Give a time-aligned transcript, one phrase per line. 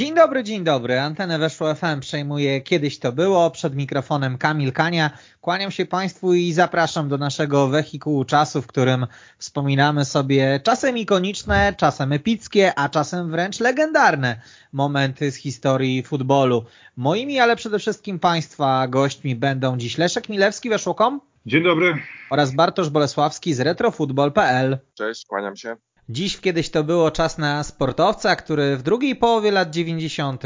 [0.00, 1.00] Dzień dobry, dzień dobry.
[1.00, 3.50] Antenę Weszło FM przejmuje Kiedyś to było.
[3.50, 5.10] Przed mikrofonem Kamil Kania.
[5.40, 9.06] Kłaniam się Państwu i zapraszam do naszego wehikułu czasu, w którym
[9.38, 14.40] wspominamy sobie czasem ikoniczne, czasem epickie, a czasem wręcz legendarne
[14.72, 16.64] momenty z historii futbolu.
[16.96, 21.94] Moimi, ale przede wszystkim Państwa gośćmi będą dziś Leszek Milewski, Weszło.com Dzień dobry.
[22.30, 24.78] oraz Bartosz Bolesławski z retrofutbol.pl.
[24.94, 25.76] Cześć, kłaniam się.
[26.12, 30.42] Dziś kiedyś to było czas na sportowca, który w drugiej połowie lat 90.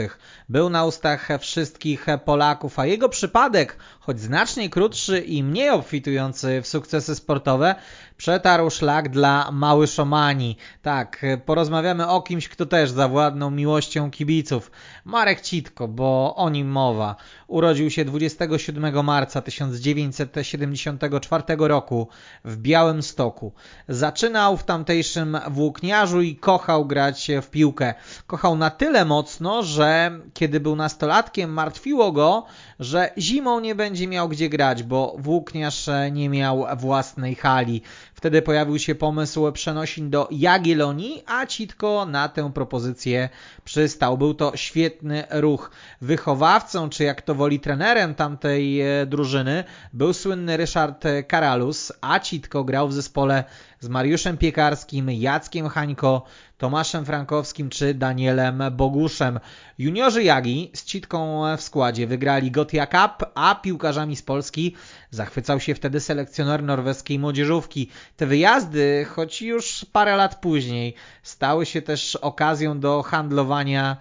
[0.48, 3.76] był na ustach wszystkich Polaków, a jego przypadek,
[4.06, 7.74] choć znacznie krótszy i mniej obfitujący w sukcesy sportowe,
[8.16, 10.56] przetarł szlak dla Małyszomanii.
[10.82, 14.70] Tak, porozmawiamy o kimś, kto też zawładnął miłością kibiców.
[15.04, 17.16] Marek Citko, bo o nim mowa.
[17.46, 22.08] Urodził się 27 marca 1974 roku
[22.44, 23.52] w Białymstoku.
[23.88, 27.94] Zaczynał w tamtejszym włókniarzu i kochał grać w piłkę.
[28.26, 32.46] Kochał na tyle mocno, że kiedy był nastolatkiem martwiło go,
[32.80, 37.82] że zimą nie będzie miał gdzie grać, bo włókniarz nie miał własnej hali.
[38.14, 43.28] Wtedy pojawił się pomysł przenosin do Jagiellonii, a Citko na tę propozycję
[43.64, 44.18] przystał.
[44.18, 45.70] Był to świetny ruch.
[46.00, 52.88] Wychowawcą, czy jak to woli trenerem tamtej drużyny, był słynny Ryszard Karalus, a Citko grał
[52.88, 53.44] w zespole
[53.84, 56.22] z Mariuszem Piekarskim, Jackiem Hańko,
[56.58, 59.40] Tomaszem Frankowskim czy Danielem Boguszem.
[59.78, 64.74] Juniorzy Jagi z Citką w składzie wygrali Gotia Cup, a piłkarzami z Polski
[65.10, 67.88] zachwycał się wtedy selekcjoner norweskiej młodzieżówki.
[68.16, 73.96] Te wyjazdy, choć już parę lat później, stały się też okazją do handlowania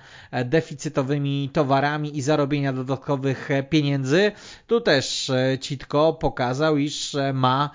[0.45, 4.31] deficytowymi towarami i zarobienia dodatkowych pieniędzy.
[4.67, 7.69] Tu też Citko pokazał, iż ma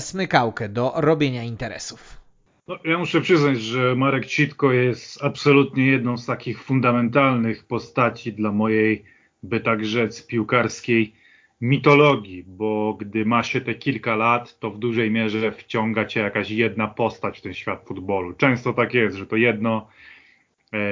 [0.00, 2.24] smykałkę do robienia interesów.
[2.68, 8.52] No, ja muszę przyznać, że Marek Citko jest absolutnie jedną z takich fundamentalnych postaci dla
[8.52, 9.04] mojej,
[9.42, 11.14] by tak rzec, piłkarskiej
[11.60, 16.50] mitologii, bo gdy ma się te kilka lat, to w dużej mierze wciąga cię jakaś
[16.50, 18.32] jedna postać w ten świat futbolu.
[18.32, 19.88] Często tak jest, że to jedno,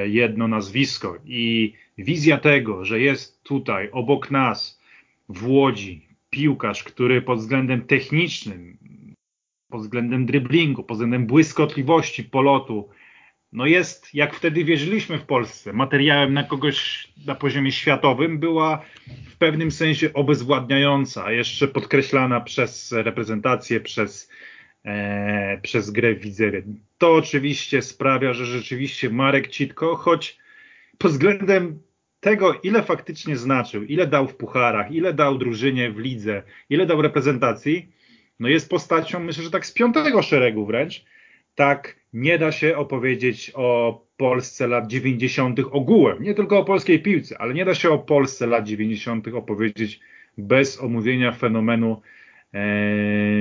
[0.06, 4.80] jedno nazwisko i wizja tego, że jest tutaj obok nas
[5.28, 8.78] w Łodzi piłkarz, który pod względem technicznym
[9.72, 12.88] pod względem dryblingu, pod względem błyskotliwości polotu,
[13.52, 18.82] no jest, jak wtedy wierzyliśmy w Polsce, materiałem na kogoś na poziomie światowym, była
[19.28, 24.30] w pewnym sensie obezwładniająca, jeszcze podkreślana przez reprezentację, przez,
[24.84, 26.62] e, przez grę w Widzewie.
[26.98, 30.38] To oczywiście sprawia, że rzeczywiście Marek Citko, choć
[30.98, 31.82] pod względem
[32.22, 37.02] tego, ile faktycznie znaczył, ile dał w pucharach, ile dał drużynie w lidze, ile dał
[37.02, 37.88] reprezentacji,
[38.40, 41.04] no jest postacią, myślę, że tak z piątego szeregu wręcz,
[41.54, 45.60] tak nie da się opowiedzieć o Polsce lat 90.
[45.70, 49.28] ogółem, nie tylko o polskiej piłce, ale nie da się o Polsce lat 90.
[49.28, 50.00] opowiedzieć
[50.38, 52.02] bez omówienia fenomenu
[52.52, 52.60] e,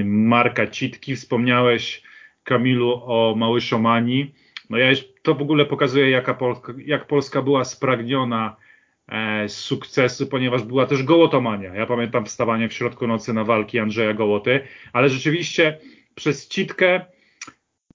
[0.06, 1.16] Marka Citki.
[1.16, 2.03] Wspomniałeś,
[2.44, 4.36] Kamilu, o Małyszomanii.
[4.70, 4.91] No ja
[5.22, 8.56] to w ogóle pokazuje, jaka Polska, jak Polska była spragniona
[9.08, 11.76] e, sukcesu, ponieważ była też gołotomania.
[11.76, 14.60] Ja pamiętam wstawanie w środku nocy na walki Andrzeja Gołoty,
[14.94, 15.78] ale rzeczywiście
[16.16, 17.02] przez Citkę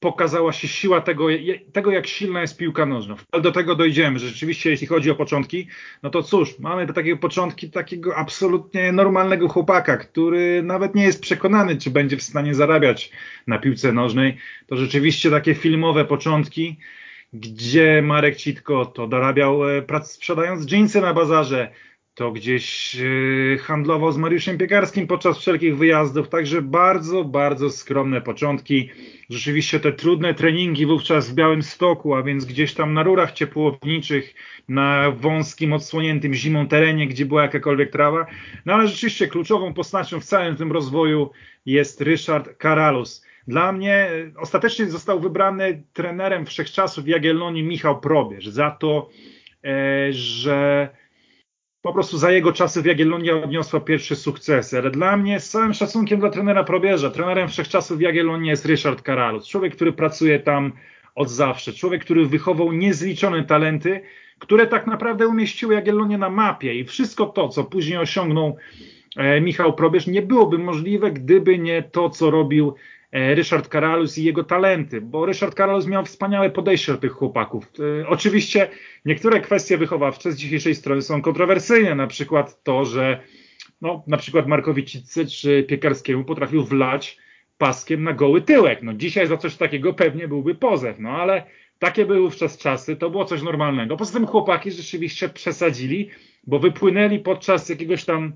[0.00, 1.27] pokazała się siła tego,
[1.72, 3.17] tego, jak silna jest piłka nożna.
[3.33, 4.19] Ale do tego dojdziemy.
[4.19, 5.69] że Rzeczywiście, jeśli chodzi o początki,
[6.03, 11.21] no to cóż, mamy do takiego początki takiego absolutnie normalnego chłopaka, który nawet nie jest
[11.21, 13.11] przekonany, czy będzie w stanie zarabiać
[13.47, 14.37] na piłce nożnej.
[14.67, 16.77] To rzeczywiście takie filmowe początki,
[17.41, 21.72] gdzie Marek Citko to dorabiał prac sprzedając dżinsy na bazarze,
[22.14, 22.96] to gdzieś
[23.61, 28.90] handlował z Mariuszem Piekarskim podczas wszelkich wyjazdów, także bardzo, bardzo skromne początki.
[29.31, 34.34] Rzeczywiście te trudne treningi wówczas w Białym Stoku, a więc gdzieś tam na rurach ciepłowniczych,
[34.69, 38.26] na wąskim, odsłoniętym zimą terenie, gdzie była jakakolwiek trawa.
[38.66, 41.31] No ale rzeczywiście kluczową postacią w całym tym rozwoju
[41.66, 43.25] jest Ryszard Karalus.
[43.46, 49.08] Dla mnie ostatecznie został wybrany trenerem wszechczasów Jagiellonii Michał Probierz za to,
[50.10, 50.88] że
[51.82, 55.75] po prostu za jego czasy w Jagiellonia odniosła pierwsze sukcesy, ale dla mnie z całym
[55.75, 60.72] szacunkiem dla trenera Probierza, trenerem wszechczasów w Jagiellonii jest Ryszard Karalus, człowiek, który pracuje tam
[61.14, 64.00] od zawsze, człowiek, który wychował niezliczone talenty,
[64.38, 66.75] które tak naprawdę umieściły Jagiellonię na mapie.
[66.75, 68.56] I wszystko to, co później osiągnął
[69.16, 74.24] e, Michał Probierz, nie byłoby możliwe, gdyby nie to, co robił e, Ryszard Karalus i
[74.24, 77.66] jego talenty, bo Ryszard Karalus miał wspaniałe podejście do tych chłopaków.
[78.02, 78.68] E, oczywiście
[79.04, 83.20] niektóre kwestie wychowawcze z dzisiejszej strony są kontrowersyjne, na przykład to, że
[83.80, 87.18] no, na przykład Markowi Cicy czy Piekarskiemu potrafił wlać
[87.58, 88.82] paskiem na goły tyłek.
[88.82, 91.44] No dzisiaj za coś takiego pewnie byłby pozew, no ale
[91.78, 93.96] takie były wówczas czasy, to było coś normalnego.
[93.96, 96.10] Poza tym chłopaki rzeczywiście przesadzili,
[96.46, 98.32] bo wypłynęli podczas jakiegoś tam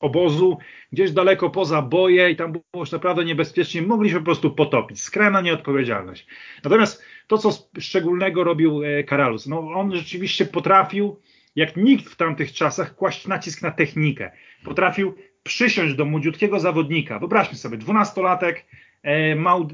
[0.00, 0.58] obozu
[0.92, 5.00] gdzieś daleko poza boje i tam było już naprawdę niebezpiecznie, mogli się po prostu potopić.
[5.00, 6.26] Skrajna nieodpowiedzialność.
[6.64, 11.20] Natomiast to, co szczególnego robił e, Karalus, no on rzeczywiście potrafił,
[11.56, 14.30] jak nikt w tamtych czasach, kłaść nacisk na technikę.
[14.64, 17.18] Potrafił przysiąść do młodziutkiego zawodnika.
[17.18, 18.64] Wyobraźmy sobie, dwunastolatek
[19.04, 19.68] e, mał,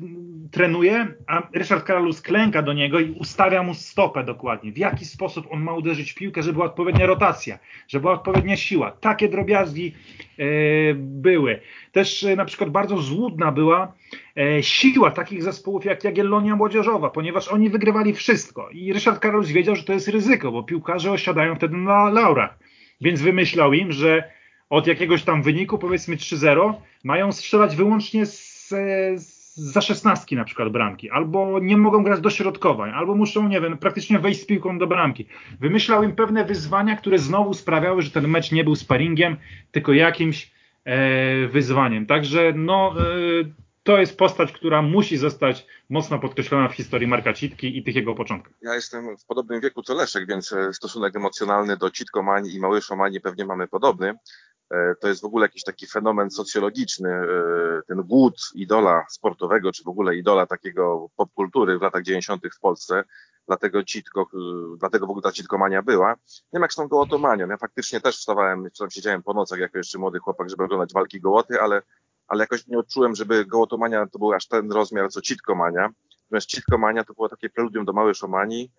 [0.51, 4.73] trenuje, a Ryszard Karalus klęka do niego i ustawia mu stopę dokładnie.
[4.73, 8.57] W jaki sposób on ma uderzyć w piłkę, żeby była odpowiednia rotacja, żeby była odpowiednia
[8.57, 8.91] siła.
[8.91, 9.95] Takie drobiazgi
[10.39, 10.45] e,
[10.95, 11.61] były.
[11.93, 13.93] Też e, na przykład bardzo złudna była
[14.61, 18.69] siła takich zespołów jak Jagiellonia Młodzieżowa, ponieważ oni wygrywali wszystko.
[18.71, 22.59] I Ryszard Karalus wiedział, że to jest ryzyko, bo piłkarze osiadają wtedy na laurach.
[23.01, 24.31] Więc wymyślał im, że
[24.71, 26.75] od jakiegoś tam wyniku, powiedzmy 3-0,
[27.05, 28.50] mają strzelać wyłącznie z,
[29.55, 33.79] za szesnastki na przykład bramki, albo nie mogą grać do środkowań, albo muszą, nie wiem,
[33.79, 35.27] praktycznie wejść z piłką do bramki.
[35.61, 39.37] Wymyślał im pewne wyzwania, które znowu sprawiały, że ten mecz nie był sparingiem,
[39.71, 40.53] tylko jakimś
[40.85, 42.07] e, wyzwaniem.
[42.07, 43.45] Także no, e,
[43.83, 48.15] to jest postać, która musi zostać mocno podkreślona w historii Marka Citki i tych jego
[48.15, 48.53] początkach.
[48.63, 53.21] Ja jestem w podobnym wieku co Leszek, więc e, stosunek emocjonalny do Citkomanii i Małyszomanii
[53.21, 54.15] pewnie mamy podobny.
[54.71, 57.27] E, to jest w ogóle jakiś taki fenomen socjologiczny, e,
[57.89, 62.43] ten głód idola sportowego, czy w ogóle idola takiego popkultury w latach 90.
[62.57, 63.05] w Polsce.
[63.47, 66.11] Dlatego, citko, e, dlatego w ogóle ta citkomania była.
[66.13, 66.17] Nie
[66.53, 67.49] wiem jak z tą gołotomanią.
[67.49, 70.93] Ja faktycznie też wstawałem, czy tam siedziałem po nocach jako jeszcze młody chłopak, żeby oglądać
[70.93, 71.83] walki gołoty, ale,
[72.29, 75.91] ale jakoś nie odczułem, żeby gołotomania to był aż ten rozmiar, co citkomania.
[76.23, 78.71] Natomiast citkomania to było takie preludium do małej szomanii,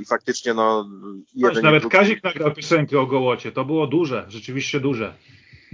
[0.00, 0.88] i faktycznie no...
[1.34, 1.96] Jeden nawet drugi...
[1.96, 5.14] Kazik nagrał piosenkę o Gołocie, to było duże, rzeczywiście duże.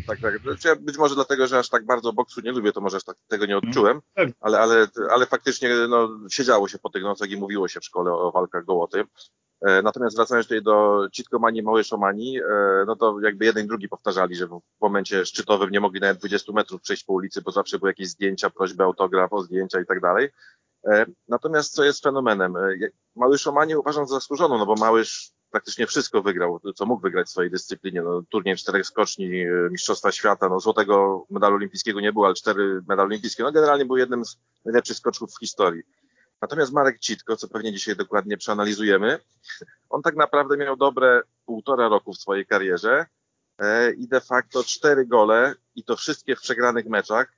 [0.06, 0.38] Tak, tak.
[0.38, 3.16] Znaczy, być może dlatego, że aż tak bardzo boksu nie lubię, to może aż tak
[3.28, 4.32] tego nie odczułem, mm.
[4.40, 8.12] ale, ale, ale faktycznie no, siedziało się po tych nocach i mówiło się w szkole
[8.12, 9.04] o walkach Gołoty.
[9.60, 13.88] E, natomiast wracając tutaj do Citkomanii, Małej Szomanii, e, no to jakby jeden i drugi
[13.88, 17.78] powtarzali, że w momencie szczytowym nie mogli nawet 20 metrów przejść po ulicy, bo zawsze
[17.78, 20.28] były jakieś zdjęcia, prośby autograf o zdjęcia i tak dalej.
[20.86, 22.56] E, natomiast co jest fenomenem?
[22.56, 22.76] E,
[23.16, 27.30] Małysz Omanie uważam za zasłużoną, no bo Małysz praktycznie wszystko wygrał, co mógł wygrać w
[27.30, 28.02] swojej dyscyplinie.
[28.02, 32.82] No, turniej czterech skoczni, e, Mistrzostwa Świata, no złotego medalu olimpijskiego nie było, ale cztery
[32.88, 33.42] medale olimpijskie.
[33.42, 35.82] No generalnie był jednym z najlepszych skoczków w historii.
[36.42, 39.18] Natomiast Marek Citko, co pewnie dzisiaj dokładnie przeanalizujemy,
[39.90, 43.06] on tak naprawdę miał dobre półtora roku w swojej karierze
[43.96, 47.37] i de facto cztery gole i to wszystkie w przegranych meczach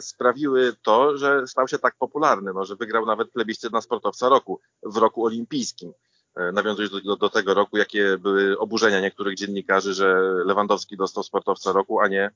[0.00, 4.60] sprawiły to, że stał się tak popularny, no, że wygrał nawet plebiscyt na sportowca roku
[4.82, 5.92] w roku olimpijskim.
[6.36, 10.14] E, nawiązując do, do, do, tego roku, jakie były oburzenia niektórych dziennikarzy, że
[10.44, 12.30] Lewandowski dostał sportowca roku, a nie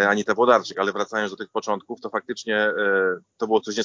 [0.00, 2.72] e, ani te Włodarczyk, ale wracając do tych początków, to faktycznie e,
[3.36, 3.76] to było coś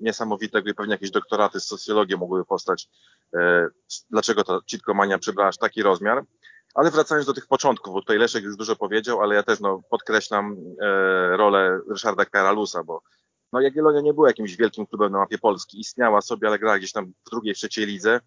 [0.00, 2.88] niesamowitego i pewnie jakieś doktoraty z socjologii mogłyby powstać.
[3.34, 3.68] E,
[4.10, 6.24] dlaczego ta citkomania przybrała aż taki rozmiar?
[6.74, 9.82] Ale wracając do tych początków, bo tutaj Leszek już dużo powiedział, ale ja też no,
[9.90, 13.02] podkreślam e, rolę Ryszarda Karalusa, bo
[13.52, 15.80] no, Jagiellonia nie była jakimś wielkim klubem na mapie Polski.
[15.80, 18.20] Istniała sobie, ale grała gdzieś tam w drugiej, trzeciej lidze.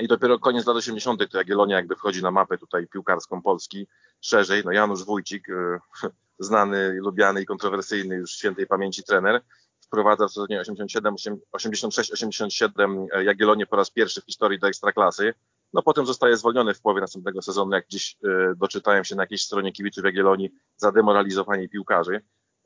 [0.00, 1.30] I dopiero koniec lat 80.
[1.30, 3.86] to Jagiellonia jakby wchodzi na mapę tutaj piłkarską Polski
[4.20, 4.62] szerzej.
[4.64, 5.78] No Janusz Wójcik, e,
[6.38, 9.40] znany, lubiany i kontrowersyjny już świętej pamięci trener,
[9.80, 15.34] wprowadza w sezonie 86-87 e, Jagiellonię po raz pierwszy w historii do Ekstraklasy.
[15.72, 19.42] No potem zostaje zwolniony w połowie następnego sezonu, jak gdzieś e, doczytałem się na jakiejś
[19.42, 22.20] stronie kibiców Jagiellonii za demoralizowanie piłkarzy,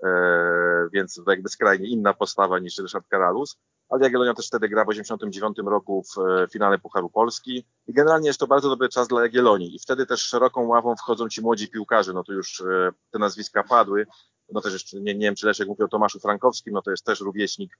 [0.04, 0.08] e,
[0.92, 3.58] więc to jakby skrajnie inna postawa niż Ryszard Karalus.
[3.88, 7.66] Ale Jagiellonia też wtedy gra w 89 roku w e, finale Pucharu Polski.
[7.86, 11.28] I generalnie jest to bardzo dobry czas dla Jagiellonii i wtedy też szeroką ławą wchodzą
[11.28, 14.06] ci młodzi piłkarze, no to już e, te nazwiska padły,
[14.52, 17.06] no też jeszcze, nie, nie wiem czy Leszek mówił o Tomaszu Frankowskim, no to jest
[17.06, 17.78] też rówieśnik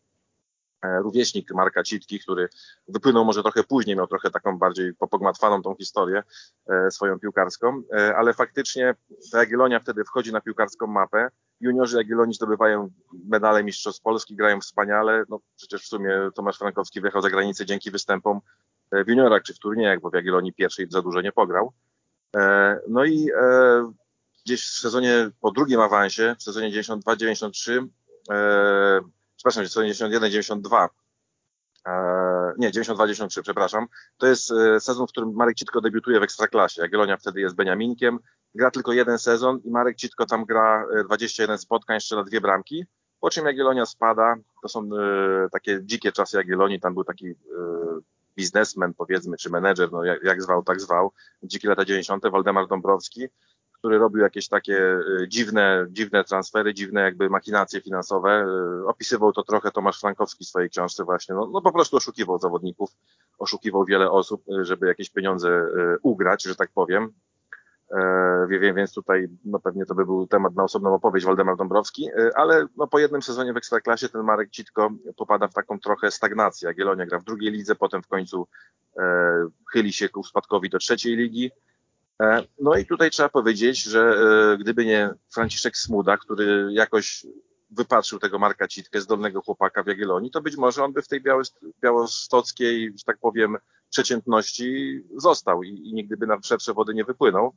[0.83, 2.49] rówieśnik Marka Citki, który
[2.89, 6.23] wypłynął może trochę później, miał trochę taką bardziej popogmatwaną tą historię
[6.69, 8.95] e, swoją piłkarską, e, ale faktycznie
[9.33, 11.29] ta Jagiellonia wtedy wchodzi na piłkarską mapę.
[11.61, 12.91] Juniorzy Jagiellonii zdobywają
[13.25, 15.25] medale Mistrzostw Polski, grają wspaniale.
[15.29, 18.41] No przecież w sumie Tomasz Frankowski wyjechał za granicę dzięki występom
[18.93, 21.73] w juniorach czy w turniejach, bo w Jagiellonii pierwszej za dużo nie pograł.
[22.89, 23.29] No i
[24.47, 27.89] gdzieś w sezonie po drugim awansie, w sezonie 92-93
[29.43, 30.89] przepraszam, 91, 92.
[32.59, 33.87] nie, 92-93, przepraszam.
[34.19, 36.83] To jest e, sezon, w którym Marek Citko debiutuje w Ekstraklasie.
[36.83, 38.19] Jagiellonia wtedy jest Beniaminkiem.
[38.55, 42.85] Gra tylko jeden sezon i Marek Citko tam gra 21 spotkań, strzela dwie bramki.
[43.21, 44.35] Po czym Jagiellonia spada.
[44.63, 44.89] To są
[45.53, 46.81] takie dzikie czasy Jagiellonii.
[46.81, 47.35] Tam był taki
[48.37, 51.13] biznesmen, powiedzmy, czy menedżer, no jak, jak zwał, tak zwał.
[51.43, 52.29] Dzikie lata 90.
[52.31, 53.29] Waldemar Dąbrowski
[53.83, 58.31] który robił jakieś takie e, dziwne, dziwne transfery, dziwne jakby machinacje finansowe.
[58.31, 61.35] E, opisywał to trochę Tomasz Frankowski w swojej książce właśnie.
[61.35, 62.91] No, no po prostu oszukiwał zawodników,
[63.39, 65.67] oszukiwał wiele osób, e, żeby jakieś pieniądze
[66.03, 67.13] ugrać, że tak powiem.
[68.49, 72.67] Wiem, więc tutaj no pewnie to by był temat na osobną opowieść Waldemar Dąbrowski, ale
[72.77, 76.69] no po jednym sezonie w Ekstraklasie ten Marek Citko popada w taką trochę stagnację.
[76.69, 78.49] Jagiellonia gra w drugiej lidze, potem w końcu
[78.97, 79.03] e,
[79.73, 81.51] chyli się ku spadkowi do trzeciej ligi.
[82.21, 87.27] E, no i tutaj trzeba powiedzieć, że e, gdyby nie Franciszek Smuda, który jakoś
[87.71, 91.23] wypatrzył tego Marka Citkę, zdolnego chłopaka w Jagiellonii, to być może on by w tej
[91.83, 93.57] białostockiej, że tak powiem,
[93.91, 97.55] przeciętności został i, i nigdy by na szersze wody nie wypłynął.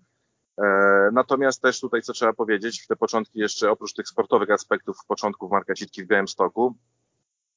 [0.61, 4.97] E, natomiast też tutaj, co trzeba powiedzieć, w te początki jeszcze, oprócz tych sportowych aspektów
[5.07, 6.75] początków Marka Citki w Białymstoku,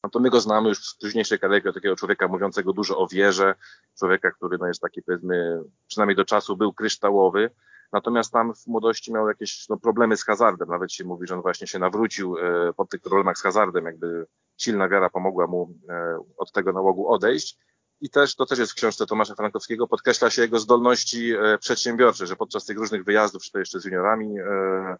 [0.09, 3.55] no to my go znamy już z późniejszej kariery takiego człowieka mówiącego dużo o wierze,
[3.99, 7.51] człowieka, który no jest taki powiedzmy, przynajmniej do czasu był kryształowy,
[7.93, 11.43] natomiast tam w młodości miał jakieś no, problemy z hazardem, nawet się mówi, że on
[11.43, 16.19] właśnie się nawrócił e, po tych problemach z hazardem, jakby silna wiara pomogła mu e,
[16.37, 17.59] od tego nałogu odejść.
[18.01, 22.27] I też, to też jest w książce Tomasza Frankowskiego, podkreśla się jego zdolności e, przedsiębiorcze,
[22.27, 24.97] że podczas tych różnych wyjazdów, czy to jeszcze z juniorami, e,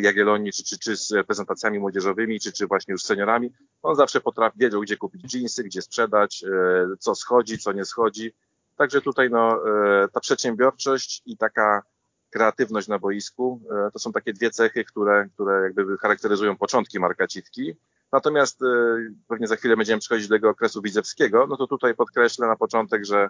[0.00, 4.58] Jagiellonii, czy, czy, czy z prezentacjami młodzieżowymi, czy, czy właśnie już seniorami, on zawsze potrafi,
[4.58, 6.44] wiedział, gdzie kupić jeansy, gdzie sprzedać,
[6.92, 8.34] y, co schodzi, co nie schodzi.
[8.76, 9.56] Także tutaj no,
[10.04, 11.82] y, ta przedsiębiorczość i taka
[12.30, 17.76] kreatywność na boisku, to są takie dwie cechy, które, które jakby charakteryzują początki Marka Citki.
[18.12, 18.60] Natomiast
[19.28, 23.04] pewnie za chwilę będziemy przechodzić do tego okresu widzewskiego, no to tutaj podkreślę na początek,
[23.04, 23.28] że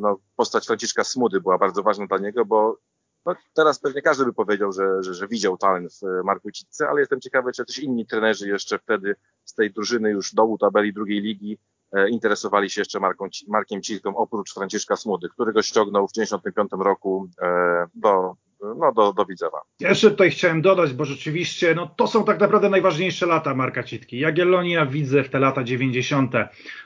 [0.00, 2.78] no, postać Franciszka Smudy była bardzo ważna dla niego, bo
[3.26, 6.88] no, teraz pewnie każdy by powiedział, że, że, że widział talent w e, Marku Citce,
[6.88, 10.92] ale jestem ciekawy, czy też inni trenerzy jeszcze wtedy z tej drużyny już dołu tabeli
[10.92, 11.58] drugiej ligi
[11.92, 16.84] e, interesowali się jeszcze Marką, Markiem Citką, oprócz Franciszka Smudy, który go ściągnął w 1995
[16.84, 19.60] roku e, do, no, do, do Widzewa.
[19.80, 24.18] Jeszcze tutaj chciałem dodać, bo rzeczywiście no, to są tak naprawdę najważniejsze lata Marka Citki.
[24.18, 26.32] Jagiellonia, widzę w te lata 90.,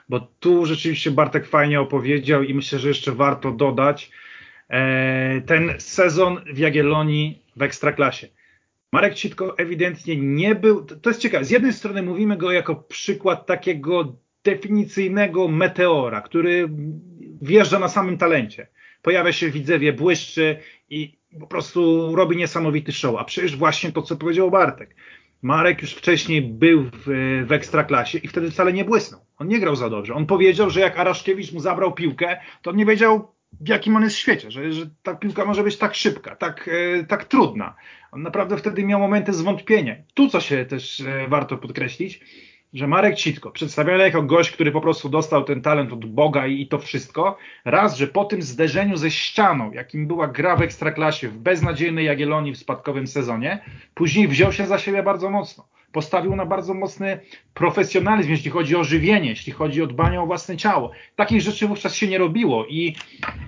[0.08, 4.10] bo tu rzeczywiście Bartek fajnie opowiedział i myślę, że jeszcze warto dodać,
[5.46, 8.28] ten sezon w Jagiellonii w Ekstraklasie.
[8.92, 13.46] Marek Citko ewidentnie nie był, to jest ciekawe, z jednej strony mówimy go jako przykład
[13.46, 16.68] takiego definicyjnego meteora, który
[17.42, 18.66] wjeżdża na samym talencie.
[19.02, 20.56] Pojawia się w Widzewie, błyszczy
[20.90, 23.16] i po prostu robi niesamowity show.
[23.18, 24.96] A przecież właśnie to, co powiedział Bartek.
[25.42, 27.06] Marek już wcześniej był w,
[27.46, 29.20] w Ekstraklasie i wtedy wcale nie błysnął.
[29.38, 30.14] On nie grał za dobrze.
[30.14, 34.02] On powiedział, że jak Araszkiewicz mu zabrał piłkę, to on nie wiedział, w jakim on
[34.02, 36.70] jest świecie, że, że ta piłka może być tak szybka, tak,
[37.00, 37.74] e, tak trudna.
[38.12, 39.96] On naprawdę wtedy miał momenty zwątpienia.
[40.14, 42.20] Tu, co się też e, warto podkreślić,
[42.74, 46.60] że Marek Citko, przedstawiony jako gość, który po prostu dostał ten talent od Boga i,
[46.60, 51.28] i to wszystko, raz, że po tym zderzeniu ze ścianą, jakim była gra w Ekstraklasie,
[51.28, 56.46] w beznadziejnej Jagiellonii w spadkowym sezonie, później wziął się za siebie bardzo mocno postawił na
[56.46, 57.20] bardzo mocny
[57.54, 60.90] profesjonalizm, jeśli chodzi o żywienie, jeśli chodzi o dbanie o własne ciało.
[61.16, 62.96] Takich rzeczy wówczas się nie robiło i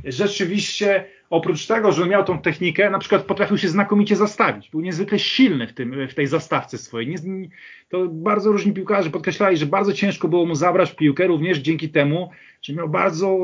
[0.04, 4.70] rzeczywiście oprócz tego, że miał tą technikę, na przykład potrafił się znakomicie zastawić.
[4.70, 7.08] Był niezwykle silny w, tym, w tej zastawce swojej.
[7.08, 7.16] Nie,
[7.88, 12.30] to bardzo różni piłkarze podkreślali, że bardzo ciężko było mu zabrać piłkę, również dzięki temu,
[12.62, 13.38] że miał bardzo,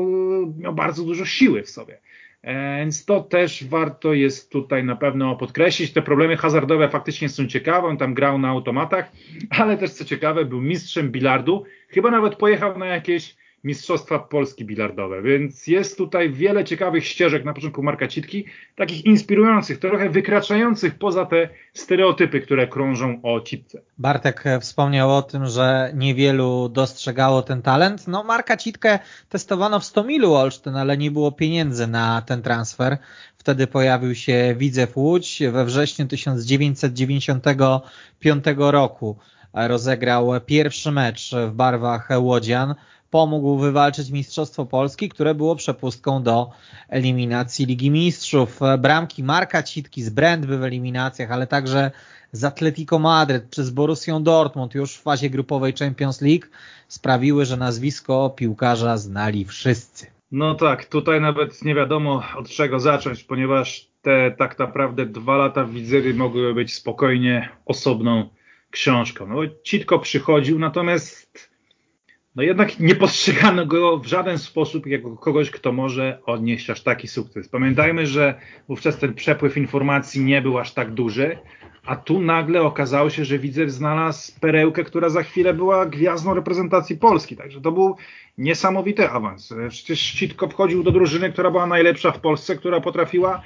[0.57, 1.97] miał bardzo dużo siły w sobie.
[2.43, 5.93] E, więc to też warto jest tutaj na pewno podkreślić.
[5.93, 7.87] Te problemy hazardowe faktycznie są ciekawe.
[7.87, 9.11] On tam grał na automatach,
[9.49, 11.63] ale też co ciekawe, był mistrzem bilardu.
[11.87, 17.53] Chyba nawet pojechał na jakieś Mistrzostwa Polski bilardowe, więc jest tutaj wiele ciekawych ścieżek na
[17.53, 23.81] początku Marka Citki, takich inspirujących, trochę wykraczających poza te stereotypy, które krążą o Citce.
[23.97, 28.07] Bartek wspomniał o tym, że niewielu dostrzegało ten talent.
[28.07, 32.97] No Marka Citkę testowano w Stomilu Olsztyn, ale nie było pieniędzy na ten transfer.
[33.37, 39.17] Wtedy pojawił się Widzew Łódź we wrześniu 1995 roku.
[39.53, 42.75] Rozegrał pierwszy mecz w barwach Łodzian
[43.13, 46.49] pomógł wywalczyć Mistrzostwo Polski, które było przepustką do
[46.89, 48.59] eliminacji Ligi Mistrzów.
[48.79, 51.91] Bramki Marka Citki z Brandby w eliminacjach, ale także
[52.31, 56.45] z Atletico Madryt przez Borussią Dortmund już w fazie grupowej Champions League
[56.87, 60.05] sprawiły, że nazwisko piłkarza znali wszyscy.
[60.31, 65.63] No tak, tutaj nawet nie wiadomo od czego zacząć, ponieważ te tak naprawdę dwa lata
[65.63, 68.29] w Widzewie mogły być spokojnie osobną
[68.71, 69.27] książką.
[69.27, 71.52] No, Citko przychodził, natomiast
[72.35, 77.07] no jednak nie postrzegano go w żaden sposób jako kogoś, kto może odnieść aż taki
[77.07, 77.49] sukces.
[77.49, 81.37] Pamiętajmy, że wówczas ten przepływ informacji nie był aż tak duży,
[81.85, 86.97] a tu nagle okazało się, że Widzew znalazł perełkę, która za chwilę była gwiazdą reprezentacji
[86.97, 87.35] Polski.
[87.35, 87.95] Także to był
[88.37, 89.53] niesamowity awans.
[89.69, 93.41] Przecież Szcitko wchodził do drużyny, która była najlepsza w Polsce, która potrafiła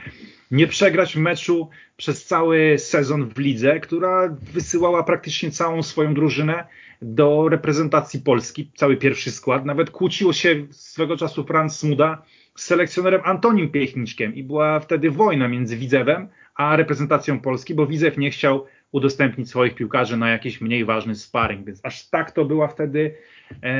[0.51, 6.67] nie przegrać meczu przez cały sezon w lidze, która wysyłała praktycznie całą swoją drużynę
[7.01, 9.65] do reprezentacji Polski, cały pierwszy skład.
[9.65, 12.21] Nawet kłóciło się swego czasu Franz Smuda
[12.55, 16.27] z selekcjonerem Antonim Piechniczkiem i była wtedy wojna między Widzewem
[16.57, 21.65] a reprezentacją Polski, bo Widzew nie chciał udostępnić swoich piłkarzy na jakiś mniej ważny sparring,
[21.65, 23.15] więc aż tak to była wtedy
[23.61, 23.77] e,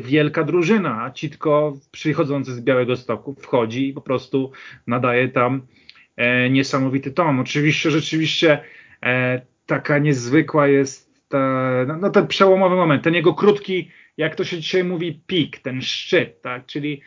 [0.00, 4.52] wielka drużyna, a Citko przychodzący z Białego Stoku wchodzi i po prostu
[4.86, 5.62] nadaje tam
[6.50, 7.40] niesamowity tom.
[7.40, 8.58] Oczywiście, rzeczywiście
[9.02, 14.44] e, taka niezwykła jest ta, no, no, ten przełomowy moment, ten jego krótki, jak to
[14.44, 17.02] się dzisiaj mówi, pik, ten szczyt, tak, czyli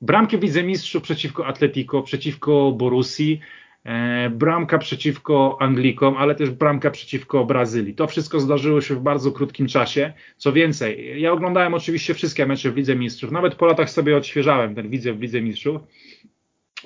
[0.00, 3.40] bramki wicemistrzów przeciwko Atletico, przeciwko Borussii,
[3.84, 7.94] e, bramka przeciwko Anglikom, ale też bramka przeciwko Brazylii.
[7.94, 10.12] To wszystko zdarzyło się w bardzo krótkim czasie.
[10.36, 14.74] Co więcej, ja oglądałem oczywiście wszystkie mecze w Lidze Mistrzów, nawet po latach sobie odświeżałem
[14.74, 15.82] ten widzę w Lidze Mistrzów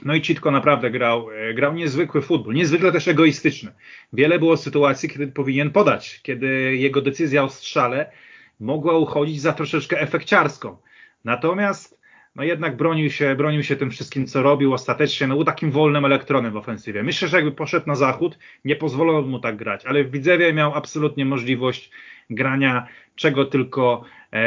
[0.05, 3.73] no i Citko naprawdę grał, e, grał niezwykły futbol, niezwykle też egoistyczny.
[4.13, 8.13] Wiele było sytuacji, kiedy powinien podać, kiedy jego decyzja o strzale
[8.61, 10.77] mogła uchodzić za troszeczkę efekciarską.
[11.25, 12.01] Natomiast
[12.37, 16.05] no jednak bronił się, bronił się tym wszystkim, co robił ostatecznie, no był takim wolnym
[16.05, 17.03] elektronem w ofensywie.
[17.03, 20.75] Myślę, że jakby poszedł na zachód, nie pozwolono mu tak grać, ale w Widzewie miał
[20.75, 21.91] absolutnie możliwość
[22.31, 24.05] grania czego tylko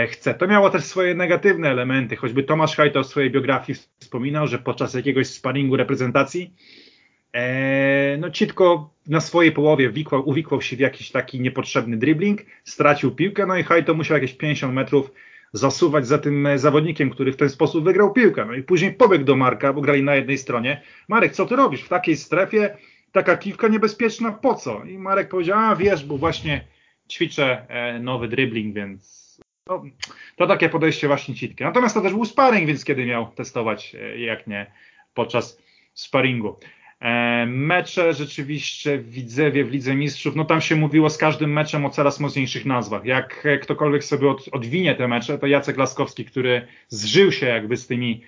[0.08, 0.34] chce.
[0.34, 4.94] To miało też swoje negatywne elementy, choćby Tomasz Hajto w swojej biografii wspominał, że podczas
[4.94, 6.54] jakiegoś sparingu reprezentacji
[7.34, 13.16] e, no Citko na swojej połowie wikłał, uwikłał się w jakiś taki niepotrzebny dribbling, stracił
[13.16, 15.12] piłkę, no i Hajto musiał jakieś 50 metrów
[15.54, 18.46] zasuwać za tym zawodnikiem, który w ten sposób wygrał piłkę.
[18.46, 20.82] No i później pobiegł do Marka, bo grali na jednej stronie.
[21.08, 22.78] Marek, co ty robisz w takiej strefie?
[23.12, 24.84] Taka kiwka niebezpieczna, po co?
[24.84, 26.68] I Marek powiedział, a wiesz, bo właśnie
[27.10, 29.23] ćwiczę e, nowy dribbling, więc
[29.68, 29.84] no,
[30.36, 31.66] to takie podejście właśnie citkie.
[31.66, 34.72] Natomiast to też był sparring, więc kiedy miał testować, e, jak nie
[35.14, 35.62] podczas
[35.94, 36.60] sparingu.
[37.00, 41.90] E, mecze rzeczywiście Widzewie, w Lidze Mistrzów, no tam się mówiło z każdym meczem o
[41.90, 43.06] coraz mocniejszych nazwach.
[43.06, 47.88] Jak ktokolwiek sobie od, odwinie te mecze, to Jacek Laskowski, który zżył się jakby z
[47.88, 48.22] tymi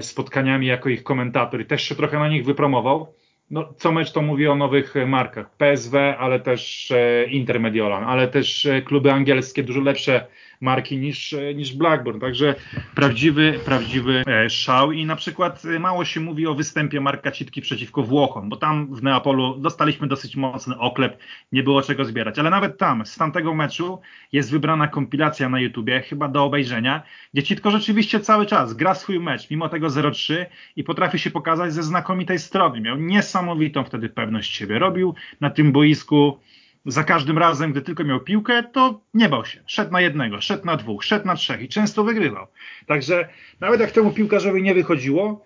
[0.00, 3.14] spotkaniami jako ich komentator i też się trochę na nich wypromował,
[3.50, 5.56] no, co mecz to mówi o nowych markach.
[5.56, 10.26] PSW, ale też e, Intermediolan, ale też e, kluby angielskie dużo lepsze
[10.64, 12.20] marki niż, niż Blackburn.
[12.20, 12.54] Także
[12.94, 17.60] prawdziwy, prawdziwy e, szał i na przykład e, mało się mówi o występie Marka Citki
[17.60, 21.18] przeciwko Włochom, bo tam w Neapolu dostaliśmy dosyć mocny oklep,
[21.52, 24.00] nie było czego zbierać, ale nawet tam, z tamtego meczu
[24.32, 27.02] jest wybrana kompilacja na YouTubie, chyba do obejrzenia,
[27.34, 30.46] gdzie Citko rzeczywiście cały czas gra swój mecz, mimo tego 0-3
[30.76, 32.80] i potrafi się pokazać ze znakomitej strony.
[32.80, 34.78] Miał niesamowitą wtedy pewność siebie.
[34.78, 36.38] Robił na tym boisku
[36.86, 39.60] za każdym razem, gdy tylko miał piłkę, to nie bał się.
[39.66, 42.46] Szedł na jednego, szedł na dwóch, szedł na trzech i często wygrywał.
[42.86, 43.28] Także
[43.60, 45.44] nawet jak temu piłkarzowi nie wychodziło,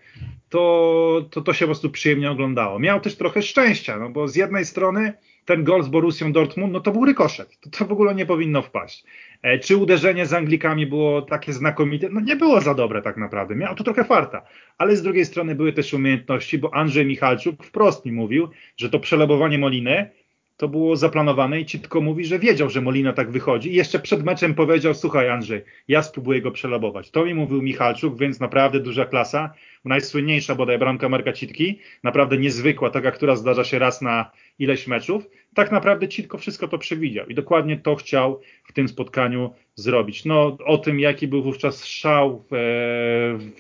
[0.49, 2.79] to, to to się po prostu przyjemnie oglądało.
[2.79, 5.13] Miał też trochę szczęścia, no bo z jednej strony
[5.45, 7.61] ten gol z Borussią Dortmund, no to był rykoszet.
[7.61, 9.05] To, to w ogóle nie powinno wpaść.
[9.43, 12.09] E, czy uderzenie z Anglikami było takie znakomite?
[12.09, 13.55] No nie było za dobre tak naprawdę.
[13.57, 14.43] Miał to trochę farta.
[14.79, 19.01] Ale z drugiej strony były też umiejętności, bo Andrzej Michalczuk wprost mi mówił, że to
[19.01, 20.11] przelobowanie Moliny
[20.59, 24.25] to było zaplanowane i Citko mówi, że wiedział, że Molina tak wychodzi i jeszcze przed
[24.25, 27.11] meczem powiedział, słuchaj Andrzej, ja spróbuję go przelobować.
[27.11, 29.55] To mi mówił Michalczuk, więc naprawdę duża klasa.
[29.85, 35.27] Najsłynniejsza bodaj bramka Marka Citki, naprawdę niezwykła, taka, która zdarza się raz na ileś meczów.
[35.55, 40.25] Tak naprawdę Citko wszystko to przewidział i dokładnie to chciał w tym spotkaniu zrobić.
[40.25, 42.55] No o tym, jaki był wówczas szał w,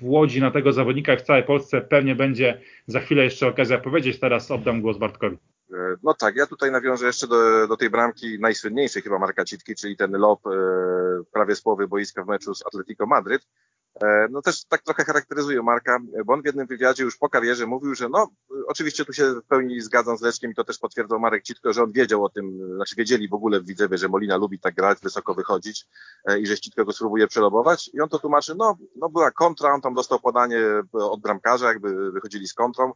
[0.01, 4.19] w Łodzi na tego zawodnika w całej Polsce pewnie będzie za chwilę jeszcze okazja powiedzieć.
[4.19, 5.37] Teraz oddam głos Bartkowi.
[5.73, 9.75] E, no tak, ja tutaj nawiążę jeszcze do, do tej bramki najsłynniejszej chyba Marka Citki,
[9.75, 10.51] czyli ten lob e,
[11.33, 13.47] prawie z połowy boiska w meczu z Atletico Madryt.
[14.03, 17.67] E, no też tak trochę charakteryzuje Marka, bo on w jednym wywiadzie już po karierze
[17.67, 18.29] mówił, że no
[18.67, 21.83] oczywiście tu się w pełni zgadzam z Leszkiem i to też potwierdzał Marek Citko, że
[21.83, 24.99] on wiedział o tym, znaczy wiedzieli w ogóle w Widzewie, że Molina lubi tak grać,
[25.03, 25.87] wysoko wychodzić
[26.25, 29.75] e, i że Citko go spróbuje przelobować i on to tłumaczy, no, no była kontra,
[29.75, 30.61] on tam dostał podanie
[30.93, 32.93] od bramkarza, jakby wychodzili z kontrą,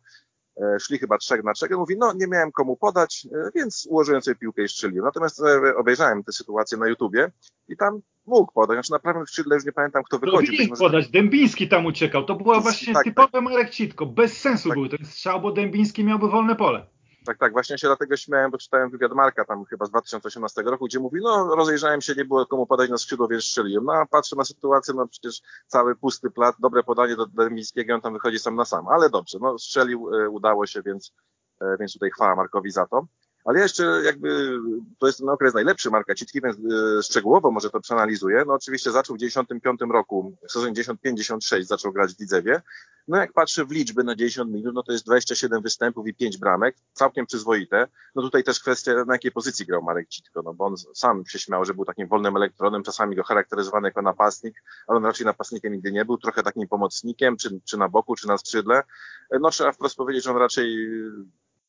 [0.81, 1.71] szli chyba trzech na trzech.
[1.71, 5.05] Mówi, no nie miałem komu podać, e, więc ułożyłem sobie piłkę i strzeliłem.
[5.05, 7.31] Natomiast e, obejrzałem tę sytuację na YouTubie
[7.69, 8.77] i tam mógł podać.
[8.77, 10.55] Znaczy na prawym skrzydle już nie pamiętam, kto wychodził.
[10.61, 12.25] Mógł podać, Dębiński tam uciekał.
[12.25, 13.43] To była właśnie tak, typowe tak.
[13.43, 14.07] Marek Citko.
[14.07, 14.79] Bez sensu tak.
[14.79, 16.87] był ten strzał, bo Dębiński miałby wolne pole.
[17.25, 20.87] Tak, tak, właśnie się dlatego śmiałem, bo czytałem wywiad Marka tam chyba z 2018 roku,
[20.87, 23.85] gdzie mówi, no rozejrzałem się, nie było komu podać na skrzydło, więc strzeliłem.
[23.85, 28.01] No a patrzę na sytuację, no przecież cały pusty plat, dobre podanie do Demińskiego, on
[28.01, 31.13] tam wychodzi sam na sam, ale dobrze, no strzelił, udało się, więc,
[31.81, 33.07] więc tutaj chwała Markowi za to.
[33.45, 34.59] Ale ja jeszcze jakby,
[34.99, 38.45] to jest ten okres najlepszy Marka Citki, więc e, szczegółowo może to przeanalizuję.
[38.47, 42.63] No oczywiście zaczął w 95 roku, w sezonie 95-96 zaczął grać w Widzewie.
[43.09, 46.39] No jak patrzę w liczby na 90 minut, no to jest 27 występów i 5
[46.39, 47.87] bramek, całkiem przyzwoite.
[48.15, 51.39] No tutaj też kwestia, na jakiej pozycji grał Marek Citko, no bo on sam się
[51.39, 55.73] śmiał, że był takim wolnym elektronem, czasami go charakteryzowano jako napastnik, ale on raczej napastnikiem
[55.73, 58.83] nigdy nie był, trochę takim pomocnikiem, czy, czy na boku, czy na skrzydle.
[59.41, 60.89] No trzeba wprost powiedzieć, że on raczej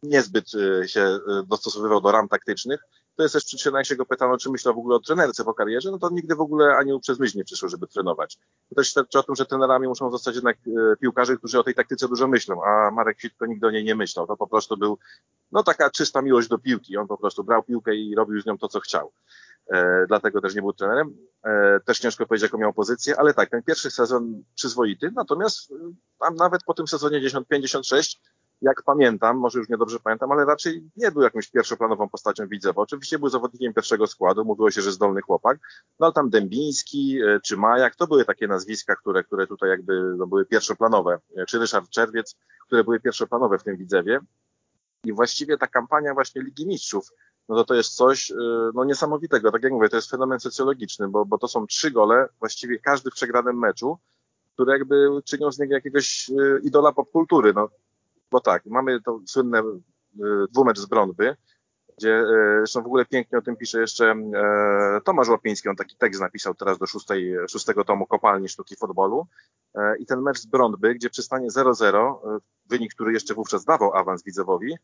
[0.03, 2.79] niezbyt e, się e, dostosowywał do ram taktycznych.
[3.15, 5.53] To jest też przyczyna, jak się go pytano, czy myślał w ogóle o trenerce po
[5.53, 8.37] karierze, no to nigdy w ogóle ani przez myśl nie przyszło, żeby trenować.
[8.69, 11.75] To też świadczy o tym, że trenerami muszą zostać jednak e, piłkarze, którzy o tej
[11.75, 14.27] taktyce dużo myślą, a Marek Kwitko nigdy o niej nie myślał.
[14.27, 14.97] To po prostu był,
[15.51, 16.97] no taka czysta miłość do piłki.
[16.97, 19.11] On po prostu brał piłkę i robił z nią to, co chciał.
[19.71, 21.17] E, dlatego też nie był trenerem.
[21.43, 25.73] E, też ciężko powiedzieć, jaką miał pozycję, ale tak, ten pierwszy sezon przyzwoity, natomiast
[26.19, 28.17] tam nawet po tym sezonie 10-56
[28.63, 32.81] jak pamiętam, może już niedobrze pamiętam, ale raczej nie był jakąś pierwszoplanową postacią Widzewa.
[32.81, 35.59] Oczywiście był zawodnikiem pierwszego składu, mówiło się, że zdolny chłopak,
[35.99, 40.15] no ale tam Dębiński e, czy Majak, to były takie nazwiska, które, które tutaj jakby
[40.17, 44.19] no, były pierwszoplanowe, e, czy Ryszard Czerwiec, które były pierwszoplanowe w tym Widzewie.
[45.03, 47.09] I właściwie ta kampania właśnie Ligi Mistrzów,
[47.49, 48.35] no to to jest coś e,
[48.73, 49.51] no, niesamowitego.
[49.51, 53.11] Tak jak mówię, to jest fenomen socjologiczny, bo, bo to są trzy gole, właściwie każdy
[53.11, 53.97] w przegranym meczu,
[54.53, 56.31] które jakby czynią z niego jakiegoś
[56.63, 57.53] idola popkultury.
[57.53, 57.69] No,
[58.33, 61.35] bo tak, mamy to słynne y, dwumecz z Brądby,
[61.97, 62.25] gdzie y,
[62.57, 66.53] zresztą w ogóle pięknie o tym pisze jeszcze e, Tomasz Łapiński, on taki tekst napisał
[66.53, 69.27] teraz do szóstej, szóstego tomu Kopalni Sztuki Futbolu
[69.99, 74.23] i ten mecz z Brądby, gdzie przystanie 0-0, e, wynik, który jeszcze wówczas dawał awans
[74.23, 74.77] Widzewowi,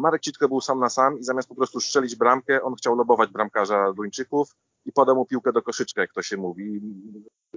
[0.00, 3.30] Marek Citko był sam na sam i zamiast po prostu strzelić bramkę, on chciał lobować
[3.30, 6.80] bramkarza Duńczyków i podał mu piłkę do koszyczka, jak to się mówi.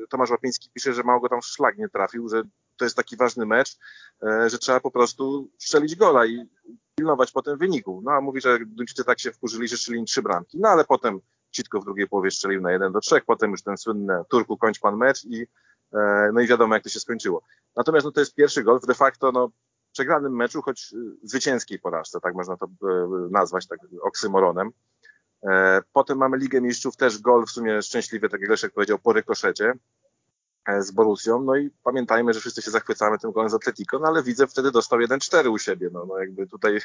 [0.10, 2.44] Tomasz Łapiński pisze, że mało go tam szlag nie trafił, że
[2.78, 3.78] to jest taki ważny mecz,
[4.24, 6.46] e, że trzeba po prostu strzelić gola i
[6.96, 8.02] pilnować potem wyniku.
[8.04, 10.60] No a mówi, że Duńczycy tak się wkurzyli, że strzeli trzy bramki.
[10.60, 11.20] No ale potem
[11.52, 14.80] Citko w drugiej połowie strzelił na 1 do 3, potem już ten słynny Turku kończ
[14.80, 15.48] pan mecz i
[15.94, 17.44] e, no i wiadomo jak to się skończyło.
[17.76, 19.50] Natomiast no to jest pierwszy gol, de facto no
[19.92, 22.70] przegranym meczu, choć zwycięskiej porażce, tak można to e,
[23.32, 24.72] nazwać, tak oksymoronem.
[25.94, 29.74] Potem mamy Ligę Mistrzów, też gol w sumie szczęśliwy, tak jak Leszek powiedział, po rykoszecie.
[30.68, 34.08] E, z Borusią, no i pamiętajmy, że wszyscy się zachwycamy tym golem z Atletico, no
[34.08, 36.80] ale widzę wtedy dostał 1-4 u siebie, no, no jakby tutaj nie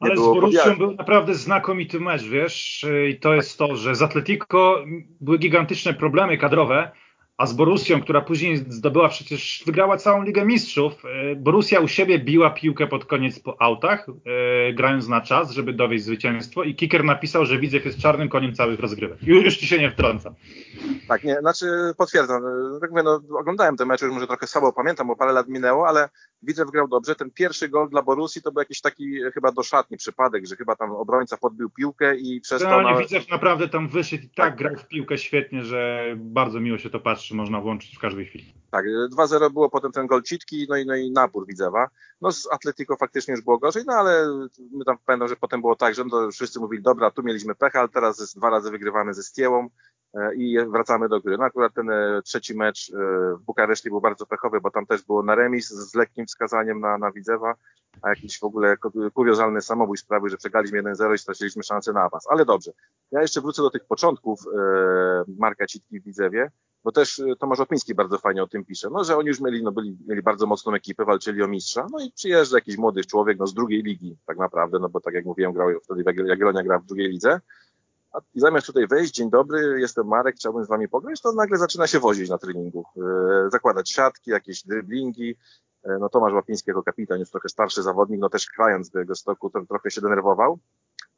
[0.00, 4.02] ale było z Borusią był naprawdę znakomity mecz, wiesz, i to jest to, że z
[4.02, 4.76] Atletico
[5.20, 6.92] były gigantyczne problemy kadrowe,
[7.42, 11.04] a z Borussią, która później zdobyła przecież, wygrała całą Ligę Mistrzów.
[11.04, 15.72] E, Borussia u siebie biła piłkę pod koniec po autach, e, grając na czas, żeby
[15.72, 19.22] dowieść zwycięstwo i Kicker napisał, że Widzew jest czarnym koniem całych rozgrywek.
[19.22, 20.34] Już, już ci się nie wtrącam.
[21.08, 22.42] Tak, nie, znaczy potwierdzam.
[22.46, 25.48] E, tak mówię, no, oglądałem te mecze, już może trochę słabo pamiętam, bo parę lat
[25.48, 26.08] minęło, ale
[26.42, 27.14] Widzew grał dobrze.
[27.14, 30.90] Ten pierwszy gol dla Borussii to był jakiś taki chyba doszatni przypadek, że chyba tam
[30.90, 32.82] obrońca podbił piłkę i przez to...
[32.82, 32.98] Na...
[32.98, 36.90] Widzew naprawdę tam wyszedł i tak, tak grał w piłkę świetnie, że bardzo miło się
[36.90, 38.54] to patrzy, można włączyć w każdej chwili.
[38.70, 41.88] Tak, 2-0 było potem ten gol Citki, no i, no i napór Widzewa.
[42.20, 44.26] No z Atletico faktycznie już było gorzej, no ale
[44.72, 47.80] my tam pamiętam, że potem było tak, że no wszyscy mówili, dobra, tu mieliśmy pecha,
[47.80, 49.68] ale teraz dwa razy wygrywamy ze Stiełą e,
[50.36, 51.38] i wracamy do gry.
[51.38, 52.96] No akurat ten e, trzeci mecz e,
[53.36, 56.98] w Bukareszcie był bardzo pechowy, bo tam też było na remis z lekkim wskazaniem na,
[56.98, 57.54] na Widzewa,
[58.02, 58.76] a jakiś w ogóle
[59.14, 62.26] kuriozalny samobój sprawił, że przegraliśmy 1-0 i straciliśmy szansę na awans.
[62.30, 62.72] Ale dobrze.
[63.10, 64.40] Ja jeszcze wrócę do tych początków
[65.38, 66.50] Marka Citki w Widzewie
[66.84, 69.72] bo też Tomasz Opiński bardzo fajnie o tym pisze, no, że oni już mieli, no,
[69.72, 73.46] byli, mieli bardzo mocną ekipę, walczyli o mistrza, no i przyjeżdża jakiś młody człowiek, no,
[73.46, 76.86] z drugiej ligi tak naprawdę, no bo tak jak mówiłem, grał wtedy Jagiellonia gra w
[76.86, 77.40] drugiej lidze,
[78.34, 81.86] i zamiast tutaj wejść, dzień dobry, jestem Marek, chciałbym z wami pograć, to nagle zaczyna
[81.86, 85.36] się wozić na treningu, yy, zakładać siatki, jakieś driblingi,
[85.84, 89.14] yy, no Tomasz Łapiński jako kapitan, już trochę starszy zawodnik, no też grając do jego
[89.14, 90.58] stoku, to trochę się denerwował,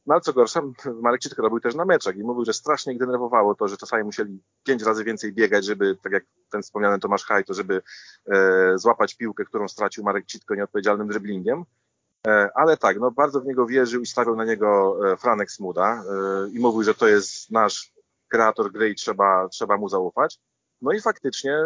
[0.06, 0.62] no ale co gorsza,
[1.02, 4.04] Marek Citka robił też na meczach i mówił, że strasznie ich denerwowało to, że czasami
[4.04, 7.82] musieli pięć razy więcej biegać, żeby, tak jak ten wspomniany Tomasz Haj, to żeby
[8.26, 11.64] e, złapać piłkę, którą stracił Marek Citko nieodpowiedzialnym driblingiem.
[12.26, 16.04] E, ale tak, no bardzo w niego wierzył i stawiał na niego e, Franek Smuda
[16.04, 17.92] e, i mówił, że to jest nasz
[18.28, 20.38] kreator gry i trzeba, trzeba mu zaufać.
[20.82, 21.58] No i faktycznie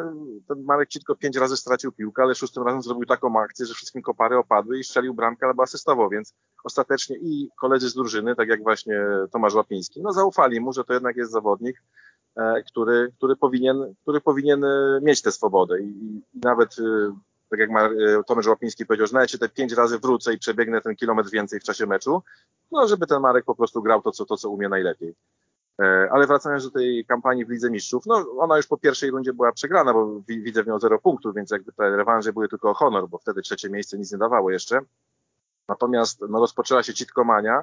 [0.49, 4.03] ten Marek Citko pięć razy stracił piłkę, ale szóstym razem zrobił taką akcję, że wszystkim
[4.03, 8.63] kopary opadły i strzelił bramkę albo asystował, więc ostatecznie i koledzy z drużyny, tak jak
[8.63, 9.01] właśnie
[9.33, 11.83] Tomasz Łapiński, no zaufali mu, że to jednak jest zawodnik,
[12.67, 14.65] który, który, powinien, który powinien
[15.03, 15.87] mieć tę swobodę i,
[16.35, 16.77] i nawet
[17.51, 17.91] tak jak Mar
[18.27, 21.61] Tomasz Łapiński powiedział, że nawet się te pięć razy wrócę i przebiegnę ten kilometr więcej
[21.61, 22.23] w czasie meczu,
[22.73, 25.15] no żeby ten Marek po prostu grał to, co, to, co umie najlepiej.
[25.83, 29.33] E, ale wracając do tej kampanii w Lidze Mistrzów, no ona już po pierwszej rundzie
[29.33, 33.09] była przegrana, bo widzę miał zero punktów, więc jakby te rewanże były tylko o honor,
[33.09, 34.81] bo wtedy trzecie miejsce nic nie dawało jeszcze.
[35.69, 37.63] Natomiast no, rozpoczęła się citkomania,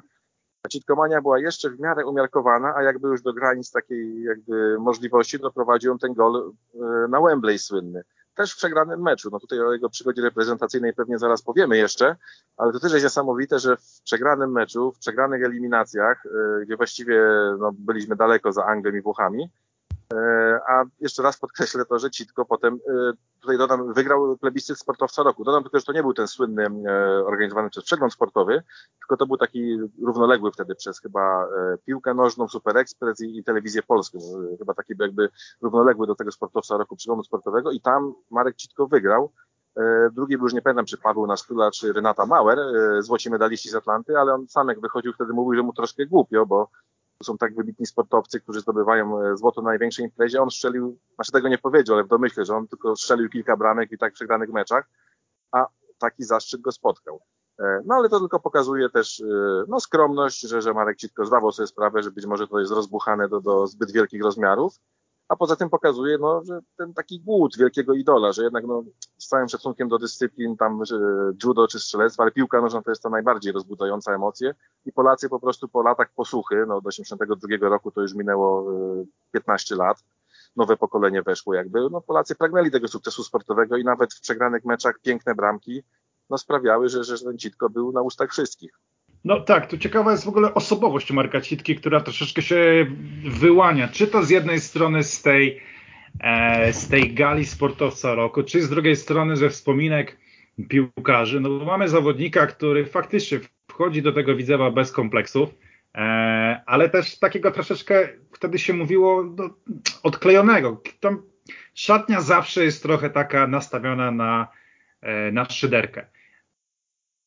[0.62, 5.38] a citkomania była jeszcze w miarę umiarkowana, a jakby już do granic takiej jakby możliwości
[5.38, 8.02] doprowadził ten gol e, na Wembley słynny
[8.36, 9.28] też w przegranym meczu.
[9.32, 12.16] No tutaj o jego przygodzie reprezentacyjnej pewnie zaraz powiemy jeszcze,
[12.56, 17.22] ale to też jest niesamowite, że w przegranym meczu, w przegranych eliminacjach, yy, gdzie właściwie
[17.58, 19.50] no, byliśmy daleko za Anglią i Włochami,
[20.68, 23.12] a jeszcze raz podkreślę to, że Citko potem yy,
[23.46, 25.44] tutaj dodam, wygrał plebiscyt sportowca roku.
[25.44, 28.62] Dodam tylko, że to nie był ten słynny e, organizowany przez przegląd sportowy,
[28.98, 33.82] tylko to był taki równoległy wtedy przez chyba e, piłkę nożną, Super Express i, telewizję
[33.82, 34.18] polską.
[34.18, 35.28] E, chyba taki jakby
[35.62, 39.32] równoległy do tego sportowca roku przeglądu sportowego i tam Marek Citko wygrał.
[40.12, 42.58] Drugi był już nie pamiętam, czy Paweł Nastula, czy Renata Mauer,
[43.00, 46.46] złoci medaliści z Atlanty, ale on sam jak wychodził wtedy mówił, że mu troszkę głupio,
[46.46, 46.70] bo
[47.22, 50.42] są tak wybitni sportowcy, którzy zdobywają e, złoto na największej imprezie.
[50.42, 53.92] On strzelił, znaczy tego nie powiedział, ale w domyśle, że on tylko strzelił kilka bramek
[53.92, 54.88] i tak przegranych meczach,
[55.52, 55.66] a
[55.98, 57.20] taki zaszczyt go spotkał.
[57.58, 59.24] E, no ale to tylko pokazuje też e,
[59.68, 63.28] no, skromność, że, że Marek Citko zdawał sobie sprawę, że być może to jest rozbuchane
[63.28, 64.74] do, do zbyt wielkich rozmiarów
[65.28, 68.84] a poza tym pokazuje, no, że ten taki głód wielkiego idola, że jednak no,
[69.18, 70.82] z całym szacunkiem do dyscyplin tam
[71.44, 74.54] judo czy strzelectwa, ale piłka nożna to jest to najbardziej rozbudzająca emocje.
[74.84, 78.72] I Polacy po prostu po latach posłuchy, no do 82 roku to już minęło
[79.32, 80.04] 15 y, lat,
[80.56, 84.98] nowe pokolenie weszło jakby, no Polacy pragnęli tego sukcesu sportowego i nawet w przegranych meczach
[85.02, 85.82] piękne bramki
[86.30, 88.80] no sprawiały, że, że ten był na ustach wszystkich.
[89.26, 92.86] No tak, tu ciekawa jest w ogóle osobowość Marka Citki, która troszeczkę się
[93.24, 93.88] wyłania.
[93.88, 95.60] Czy to z jednej strony z tej,
[96.20, 100.16] e, z tej gali sportowca roku, czy z drugiej strony ze wspominek
[100.68, 101.40] piłkarzy.
[101.40, 105.48] No bo mamy zawodnika, który faktycznie wchodzi do tego widzewa bez kompleksów,
[105.94, 106.00] e,
[106.66, 109.50] ale też takiego troszeczkę wtedy się mówiło no,
[110.02, 110.82] odklejonego.
[111.00, 111.22] Tam
[111.74, 114.48] szatnia zawsze jest trochę taka nastawiona na,
[115.00, 116.15] e, na szyderkę.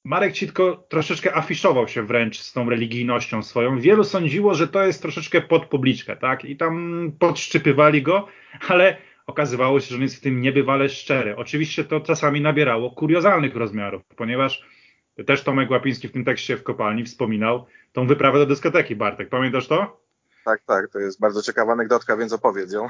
[0.10, 3.80] Marek Citko troszeczkę afiszował się wręcz z tą religijnością swoją.
[3.80, 6.46] Wielu sądziło, że to jest troszeczkę pod publiczkę, tak?
[6.46, 8.28] I tam podszczypywali go,
[8.68, 11.36] ale okazywało się, że on jest w tym niebywale szczery.
[11.36, 14.66] Oczywiście to czasami nabierało kuriozalnych rozmiarów, ponieważ
[15.26, 19.30] też Tomek Łapiński w tym tekście w kopalni wspominał tą wyprawę do dyskoteki, Bartek.
[19.30, 20.02] Pamiętasz to?
[20.46, 22.88] Tak, tak, to jest bardzo ciekawa anegdotka, więc opowiedz ją.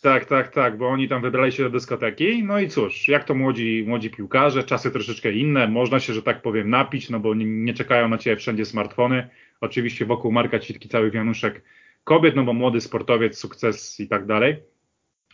[0.00, 3.34] Tak, tak, tak, bo oni tam wybrali się do dyskoteki, no i cóż, jak to
[3.34, 7.44] młodzi, młodzi piłkarze, czasy troszeczkę inne, można się, że tak powiem, napić, no bo nie,
[7.44, 9.28] nie czekają na ciebie wszędzie smartfony.
[9.60, 11.62] Oczywiście wokół Marka Citki cały wianuszek
[12.04, 14.56] kobiet, no bo młody sportowiec, sukces i tak dalej.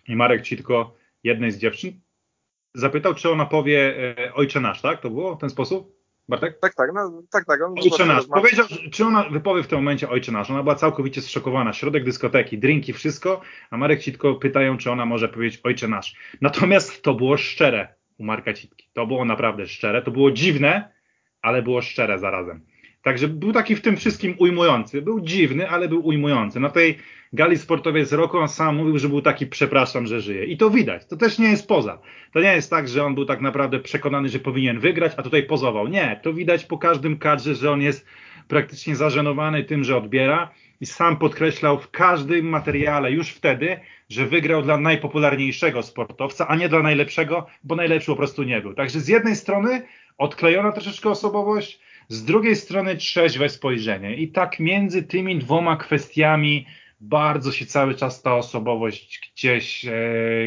[0.08, 2.00] I Marek Citko, jednej z dziewczyn,
[2.74, 5.00] zapytał, czy ona powie e, ojcze nasz, tak?
[5.00, 5.93] To było w ten sposób?
[6.28, 6.58] Bartek?
[6.60, 7.62] Tak, tak, no, tak, tak.
[7.62, 8.26] On ojcze nasz.
[8.26, 10.50] Powiedział, czy ona wypowie w tym momencie ojcze nasz.
[10.50, 11.72] Ona była całkowicie zszokowana.
[11.72, 16.14] Środek dyskoteki, drinki, wszystko, a Marek Citko pytają, czy ona może powiedzieć ojcze nasz.
[16.40, 18.88] Natomiast to było szczere u Marka Citki.
[18.92, 20.02] To było naprawdę szczere.
[20.02, 20.92] To było dziwne,
[21.42, 22.73] ale było szczere zarazem.
[23.04, 25.02] Także był taki w tym wszystkim ujmujący.
[25.02, 26.60] Był dziwny, ale był ujmujący.
[26.60, 26.98] Na tej
[27.32, 30.44] gali sportowej z roku on sam mówił, że był taki przepraszam, że żyje.
[30.44, 31.06] I to widać.
[31.06, 31.98] To też nie jest poza.
[32.32, 35.42] To nie jest tak, że on był tak naprawdę przekonany, że powinien wygrać, a tutaj
[35.42, 35.88] pozował.
[35.88, 36.20] Nie.
[36.22, 38.06] To widać po każdym kadrze, że on jest
[38.48, 44.62] praktycznie zażenowany tym, że odbiera i sam podkreślał w każdym materiale już wtedy, że wygrał
[44.62, 48.74] dla najpopularniejszego sportowca, a nie dla najlepszego, bo najlepszy po prostu nie był.
[48.74, 49.82] Także z jednej strony
[50.18, 54.16] odklejona troszeczkę osobowość, z drugiej strony trzeźwe spojrzenie.
[54.16, 56.66] I tak między tymi dwoma kwestiami
[57.00, 59.92] bardzo się cały czas ta osobowość gdzieś, e,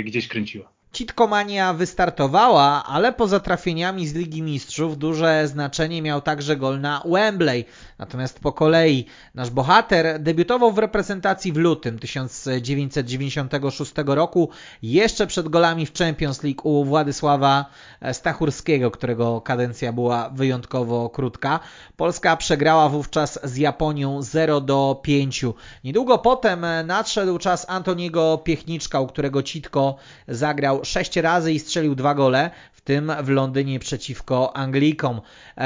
[0.03, 0.76] gdzieś kręciła.
[0.97, 7.65] Citkomania wystartowała, ale poza trafieniami z Ligi Mistrzów duże znaczenie miał także gol na Wembley.
[7.99, 9.05] Natomiast po kolei
[9.35, 14.49] nasz bohater debiutował w reprezentacji w lutym 1996 roku,
[14.81, 17.65] jeszcze przed golami w Champions League u Władysława
[18.13, 21.59] Stachurskiego, którego kadencja była wyjątkowo krótka.
[21.97, 25.45] Polska przegrała wówczas z Japonią 0 do 5.
[25.83, 29.95] Niedługo potem nadszedł czas Antoniego Piechniczka, u którego Citko
[30.27, 35.21] zagrał 6 razy i strzelił dwa gole, w tym w Londynie przeciwko Anglikom.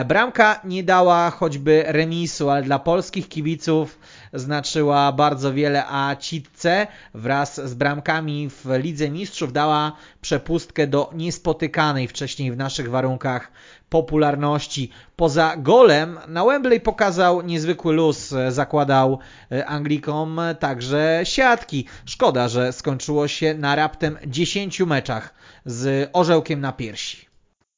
[0.05, 3.99] Bramka nie dała choćby remisu, ale dla polskich kibiców
[4.33, 9.91] znaczyła bardzo wiele, a Citce wraz z bramkami w Lidze Mistrzów dała
[10.21, 13.51] przepustkę do niespotykanej wcześniej w naszych warunkach
[13.89, 14.89] popularności.
[15.15, 19.19] Poza golem na Wembley pokazał niezwykły luz, zakładał
[19.51, 21.85] e, Anglikom także siatki.
[22.05, 25.33] Szkoda, że skończyło się na raptem 10 meczach
[25.65, 27.30] z orzełkiem na piersi.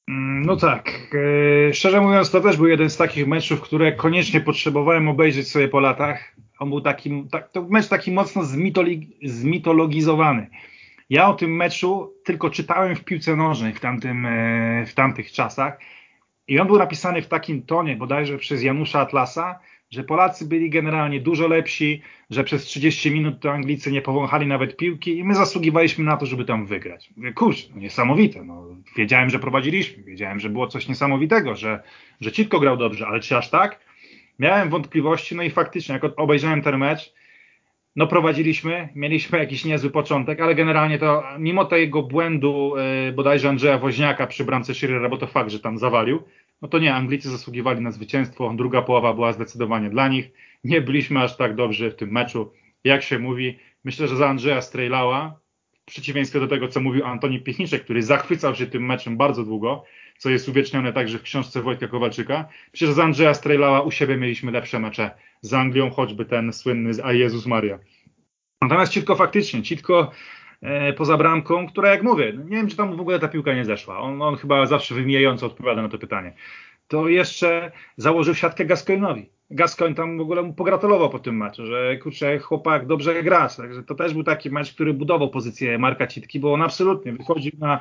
[0.08, 0.92] Mm, no tak.
[1.70, 5.68] E, szczerze mówiąc, to też był jeden z takich meczów, które koniecznie potrzebowałem obejrzeć sobie
[5.68, 6.36] po latach.
[6.60, 8.42] On był taki, tak, to mecz taki mocno
[9.22, 10.48] zmitologizowany.
[11.10, 15.80] Ja o tym meczu tylko czytałem w piłce nożnej w, tamtym, e, w tamtych czasach
[16.48, 19.60] i on był napisany w takim tonie bodajże przez Janusza Atlasa,
[19.94, 24.78] że Polacy byli generalnie dużo lepsi, że przez 30 minut to Anglicy nie powąchali nawet
[24.78, 27.10] piłki i my zasługiwaliśmy na to, żeby tam wygrać.
[27.18, 28.44] Mówię, kurczę, no niesamowite.
[28.44, 28.66] No,
[28.98, 31.84] wiedziałem, że prowadziliśmy, wiedziałem, że było coś niesamowitego, że,
[32.22, 33.80] że Citko grał dobrze, ale czy aż tak?
[34.40, 37.14] Miałem wątpliwości, no i faktycznie, jak obejrzałem ten mecz,
[37.96, 42.74] no prowadziliśmy, mieliśmy jakiś niezły początek, ale generalnie to mimo tego błędu
[43.06, 46.24] yy, bodajże Andrzeja Woźniaka przy bramce Shearera, bo to fakt, że tam zawalił,
[46.64, 50.32] no to nie, Anglicy zasługiwali na zwycięstwo, druga połowa była zdecydowanie dla nich,
[50.64, 52.52] nie byliśmy aż tak dobrzy w tym meczu,
[52.84, 53.60] jak się mówi.
[53.84, 55.40] Myślę, że za Andrzeja Strejlała,
[55.82, 59.84] w przeciwieństwie do tego, co mówił Antoni Piechniczek, który zachwycał się tym meczem bardzo długo,
[60.18, 62.46] co jest uwiecznione także w książce Wojtka Kowalczyka.
[62.74, 66.92] Myślę, że za Andrzeja Strejlała u siebie mieliśmy lepsze mecze z Anglią, choćby ten słynny
[67.04, 67.80] A Jezus Maria.
[68.62, 70.12] Natomiast Citko faktycznie, Citko
[70.98, 74.00] poza bramką, która jak mówię, nie wiem czy tam w ogóle ta piłka nie zeszła,
[74.00, 76.34] on, on chyba zawsze wymijająco odpowiada na to pytanie,
[76.88, 79.30] to jeszcze założył siatkę Gascoinowi.
[79.52, 83.84] Gascoigne tam w ogóle mu pogratulował po tym meczu, że kurczę, chłopak dobrze gra, także
[83.84, 87.80] to też był taki mecz, który budował pozycję Marka Citki, bo on absolutnie wychodził na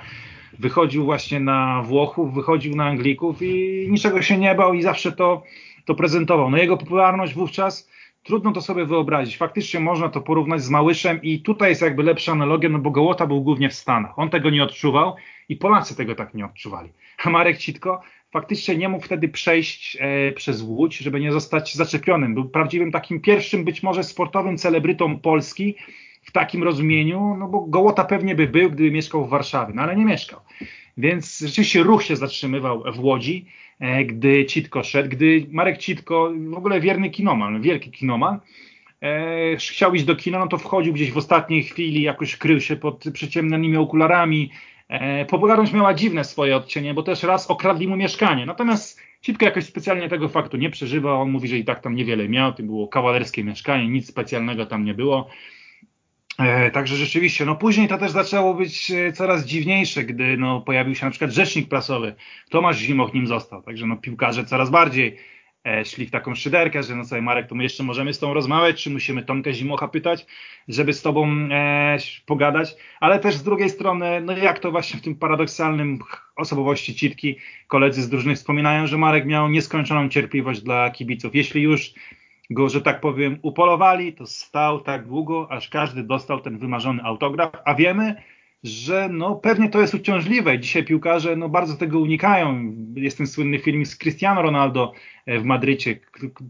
[0.59, 5.43] wychodził właśnie na Włochów, wychodził na Anglików i niczego się nie bał i zawsze to,
[5.85, 6.51] to prezentował.
[6.51, 7.91] No jego popularność wówczas
[8.23, 9.37] Trudno to sobie wyobrazić.
[9.37, 13.27] Faktycznie można to porównać z Małyszem i tutaj jest jakby lepsza analogia, no bo Gołota
[13.27, 14.19] był głównie w Stanach.
[14.19, 15.17] On tego nie odczuwał
[15.49, 16.93] i Polacy tego tak nie odczuwali.
[17.25, 22.35] A Marek Citko faktycznie nie mógł wtedy przejść e, przez Łódź, żeby nie zostać zaczepionym.
[22.35, 25.75] Był prawdziwym takim pierwszym być może sportowym celebrytą Polski
[26.23, 29.97] w takim rozumieniu, no bo Gołota pewnie by był, gdyby mieszkał w Warszawie, no ale
[29.97, 30.41] nie mieszkał.
[30.97, 33.47] Więc rzeczywiście ruch się zatrzymywał w Łodzi,
[34.05, 38.41] gdy Citko szedł, gdy Marek Citko, w ogóle wierny kinoman, wielki kinoman,
[39.03, 42.77] e, chciał iść do kina, no to wchodził gdzieś w ostatniej chwili, jakoś krył się
[42.77, 44.51] pod przyciemnionymi okularami.
[44.89, 48.47] E, popularność miała dziwne swoje odcienie, bo też raz okradli mu mieszkanie.
[48.47, 51.15] Natomiast Citko jakoś specjalnie tego faktu nie przeżywa.
[51.15, 54.85] On mówi, że i tak tam niewiele miał, to było kawalerskie mieszkanie, nic specjalnego tam
[54.85, 55.31] nie było.
[56.39, 60.95] E, także rzeczywiście, no później to też zaczęło być e, coraz dziwniejsze, gdy no, pojawił
[60.95, 62.15] się na przykład rzecznik prasowy.
[62.51, 65.17] Tomasz Zimoch nim został, także no piłkarze coraz bardziej
[65.65, 68.35] e, szli w taką szyderkę, że no sobie Marek, to my jeszcze możemy z tą
[68.35, 70.27] rozmawiać, czy musimy Tomkę Zimocha pytać,
[70.69, 75.03] żeby z tobą e, pogadać, ale też z drugiej strony, no jak to właśnie w
[75.03, 75.99] tym paradoksalnym
[76.37, 81.35] osobowości Citki koledzy z drużyny wspominają, że Marek miał nieskończoną cierpliwość dla kibiców.
[81.35, 81.95] Jeśli już
[82.51, 87.51] go, że tak powiem, upolowali, to stał tak długo, aż każdy dostał ten wymarzony autograf,
[87.65, 88.15] a wiemy,
[88.63, 90.59] że no pewnie to jest uciążliwe.
[90.59, 92.75] Dzisiaj piłkarze no bardzo tego unikają.
[92.95, 94.93] Jest ten słynny film z Cristiano Ronaldo
[95.27, 95.99] e, w Madrycie,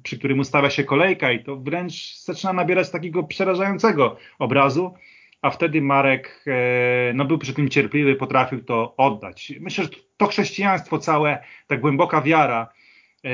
[0.03, 4.95] przy którym ustawia się kolejka i to wręcz zaczyna nabierać takiego przerażającego obrazu,
[5.43, 9.53] a wtedy Marek e, no był przy tym cierpliwy, potrafił to oddać.
[9.61, 12.69] Myślę, że to chrześcijaństwo całe, ta głęboka wiara,
[13.25, 13.31] E,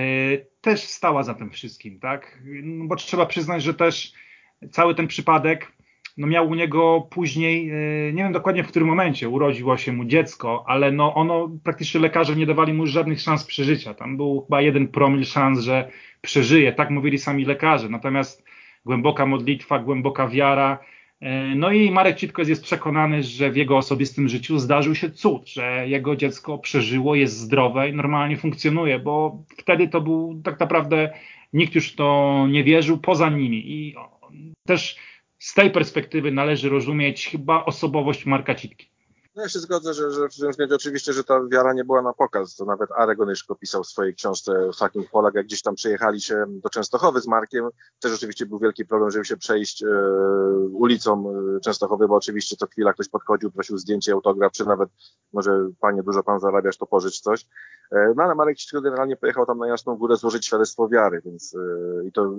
[0.61, 2.38] też stała za tym wszystkim, tak?
[2.62, 4.12] No bo trzeba przyznać, że też
[4.71, 5.73] cały ten przypadek
[6.18, 10.05] no miał u niego później, e, nie wiem dokładnie w którym momencie urodziło się mu
[10.05, 13.94] dziecko, ale no ono, praktycznie lekarze nie dawali mu żadnych szans przeżycia.
[13.94, 15.90] Tam był chyba jeden promil szans, że
[16.21, 17.88] przeżyje, tak mówili sami lekarze.
[17.88, 18.44] Natomiast
[18.85, 20.79] głęboka modlitwa, głęboka wiara,
[21.57, 25.88] no i Marek Citko jest przekonany, że w jego osobistym życiu zdarzył się cud, że
[25.88, 31.12] jego dziecko przeżyło, jest zdrowe i normalnie funkcjonuje, bo wtedy to był tak naprawdę
[31.52, 33.72] nikt już to nie wierzył poza nimi.
[33.72, 33.94] I
[34.66, 34.96] też
[35.38, 38.90] z tej perspektywy należy rozumieć chyba osobowość Marka Citki.
[39.38, 42.03] No ja się zgodzę, że, że w tym względzie oczywiście, że ta wiara nie była
[42.03, 42.57] na pokaz.
[42.57, 43.18] To nawet Arek
[43.61, 47.68] pisał w swojej książce Fucking Polak, jak gdzieś tam przyjechali się do Częstochowy z Markiem.
[48.01, 49.87] Też oczywiście był wielki problem, żeby się przejść e,
[50.72, 54.88] ulicą e, Częstochowy, bo oczywiście co chwila ktoś podchodził, prosił zdjęcie, autograf, czy nawet
[55.33, 57.46] może panie, dużo pan zarabiasz, to pożycz coś.
[57.92, 62.07] E, no ale Marek generalnie pojechał tam na Jasną Górę złożyć świadectwo wiary, więc e,
[62.09, 62.37] i to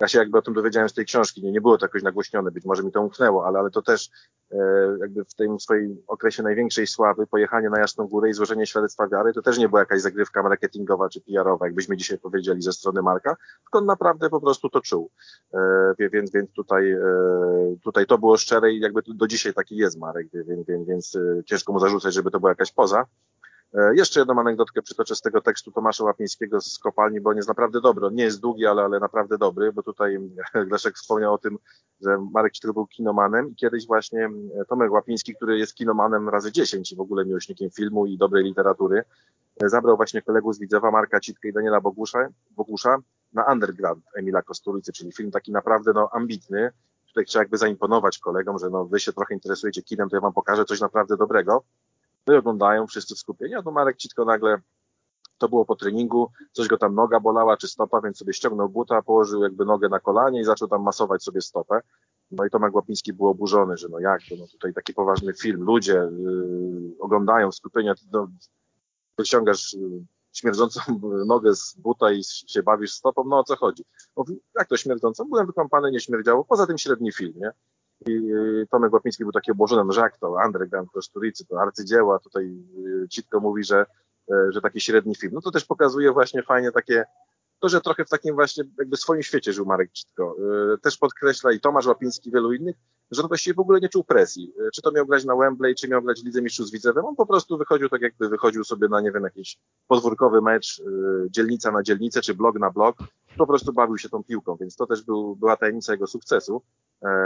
[0.00, 2.50] ja się jakby o tym dowiedziałem z tej książki, nie, nie było to jakoś nagłośnione,
[2.50, 4.10] być może mi to umknęło, ale, ale to też
[4.52, 4.56] e,
[5.00, 9.32] jakby w tym swoim okresie największej sławy, pojechanie na Jasną Górę i złożenie świadectwa wiary,
[9.32, 13.36] to też nie była jakaś zagrywka marketingowa czy PR-owa, jakbyśmy dzisiaj powiedzieli ze strony Marka,
[13.62, 15.10] tylko on naprawdę po prostu to czuł.
[15.54, 17.00] E, więc, więc tutaj, e,
[17.82, 21.44] tutaj to było szczere i jakby do dzisiaj taki jest Marek, więc, więc, więc e,
[21.44, 23.04] ciężko mu zarzucać, żeby to była jakaś poza.
[23.76, 27.48] E, jeszcze jedną anegdotkę przytoczę z tego tekstu Tomasza Łapińskiego z kopalni, bo on jest
[27.48, 28.06] naprawdę dobry.
[28.06, 30.18] On nie jest długi, ale, ale naprawdę dobry, bo tutaj
[30.70, 31.58] Leszek wspomniał o tym,
[32.00, 34.24] że Marek Cityk był kinomanem i kiedyś właśnie
[34.60, 38.44] e, Tomek Łapiński, który jest kinomanem razy 10 i w ogóle miłośnikiem filmu i dobrej
[38.44, 39.02] literatury,
[39.62, 42.96] e, zabrał właśnie kolegów z Widzewa, Marka Citkę i Daniela Bogusza, Bogusza
[43.32, 46.70] na Underground Emila Kosturicy, czyli film taki naprawdę no, ambitny.
[47.08, 50.32] Tutaj trzeba jakby zaimponować kolegom, że no, wy się trochę interesujecie kinem, to ja wam
[50.32, 51.64] pokażę coś naprawdę dobrego.
[52.26, 54.60] No i oglądają wszyscy w skupieniu, a to Marek Citko nagle
[55.38, 59.02] to było po treningu, coś go tam noga bolała czy stopa, więc sobie ściągnął buta,
[59.02, 61.80] położył jakby nogę na kolanie i zaczął tam masować sobie stopę.
[62.30, 65.62] No i Tomek Łapiński był oburzony, że no jak to, no tutaj taki poważny film,
[65.62, 68.28] ludzie yy, oglądają skupienia, no,
[69.18, 70.80] wyciągasz yy, śmierdzącą
[71.26, 73.84] nogę z buta i się bawisz stopą, no o co chodzi?
[74.16, 75.24] Mówi, jak to śmierdzącą?
[75.24, 77.50] Byłem wykąpany, nie śmierdziało, poza tym średni film, nie?
[78.06, 78.32] I
[78.70, 82.44] Tomek Łapiński był taki obłożony, no że jak to, Underground, Koszturicy, to arcydzieła, tutaj
[83.04, 83.86] y, Citko mówi, że,
[84.30, 85.32] e, że taki średni film.
[85.34, 87.04] No to też pokazuje właśnie fajnie takie,
[87.60, 90.36] to, że trochę w takim właśnie jakby swoim świecie żył Marek Citko.
[90.74, 92.76] E, też podkreśla i Tomasz Łapiński, wielu innych,
[93.10, 94.52] że on właściwie w ogóle nie czuł presji.
[94.60, 97.04] E, czy to miał grać na Wembley, czy miał grać w Lidze Mistrzów z Widzewem,
[97.04, 100.82] on po prostu wychodził tak jakby wychodził sobie na, nie wiem, jakiś podwórkowy mecz,
[101.30, 102.96] dzielnica na dzielnicę, czy blok na blok,
[103.36, 106.62] po prostu bawił się tą piłką, więc to też był, była tajemnica jego sukcesu.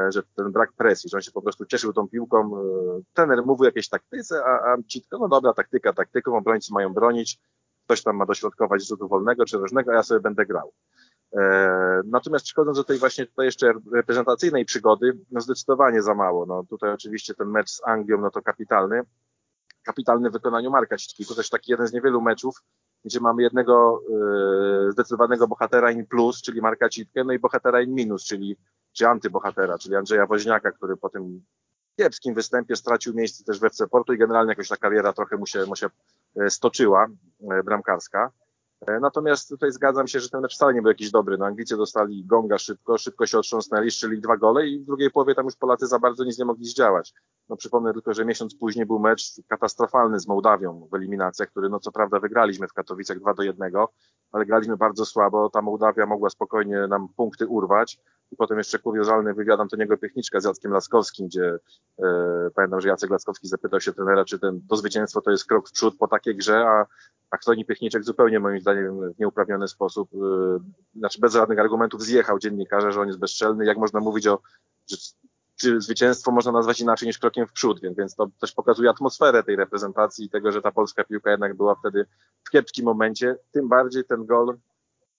[0.08, 2.50] Że ten brak presji, że on się po prostu cieszył tą piłką.
[3.14, 7.38] Trener mówił jakieś taktyce, a, a Citko, no dobra, taktyka taktyką, obrońcy mają bronić,
[7.90, 10.72] ktoś tam ma dośrodkować rzutu wolnego czy różnego, a ja sobie będę grał.
[11.32, 16.46] E, natomiast przechodząc do tej właśnie tutaj jeszcze reprezentacyjnej przygody, no zdecydowanie za mało.
[16.46, 19.02] No tutaj oczywiście ten mecz z Anglią, no to kapitalny.
[19.82, 21.26] Kapitalny w wykonaniu Marka Citki.
[21.26, 22.62] To też taki jeden z niewielu meczów,
[23.04, 24.02] gdzie mamy jednego
[24.84, 28.56] yy, zdecydowanego bohatera in plus, czyli Marka Citkę, no i bohatera in minus, czyli
[28.92, 31.44] czy antybohatera, czyli Andrzeja Woźniaka, który po tym
[31.96, 35.46] kiepskim występie stracił miejsce też w FC Portu i generalnie jakoś ta kariera trochę mu
[35.46, 35.86] się, mu się
[36.36, 37.06] e, stoczyła,
[37.50, 38.32] e, bramkarska.
[38.86, 41.38] E, natomiast tutaj zgadzam się, że ten mecz wcale nie był jakiś dobry.
[41.38, 45.34] No, Anglicy dostali gonga szybko, szybko się otrząsnęli, strzeli dwa gole i w drugiej połowie
[45.34, 47.14] tam już Polacy za bardzo nic nie mogli zdziałać.
[47.48, 51.80] No, przypomnę tylko, że miesiąc później był mecz katastrofalny z Mołdawią w eliminacjach, który no
[51.80, 53.72] co prawda wygraliśmy w Katowicach 2 do 1,
[54.32, 55.50] ale graliśmy bardzo słabo.
[55.50, 57.98] Ta Mołdawia mogła spokojnie nam punkty urwać.
[58.32, 61.58] I potem jeszcze kuriozalny wywiad Antoniego Piechniczka z Jackiem Laskowskim, gdzie
[61.98, 65.68] e, pamiętam, że Jacek Laskowski zapytał się trenera, czy ten, to zwycięstwo to jest krok
[65.68, 66.86] w przód po takiej grze, a,
[67.30, 70.18] a Antoni Piechniczek zupełnie moim zdaniem w nieuprawniony sposób, e,
[70.98, 73.64] znaczy bez żadnych argumentów zjechał dziennikarza, że on jest bezczelny.
[73.64, 74.38] Jak można mówić o,
[74.90, 74.96] że,
[75.60, 79.42] czy zwycięstwo można nazwać inaczej niż krokiem w przód, więc, więc to też pokazuje atmosferę
[79.42, 82.06] tej reprezentacji i tego, że ta polska piłka jednak była wtedy
[82.44, 83.36] w kiepskim momencie.
[83.52, 84.56] Tym bardziej ten gol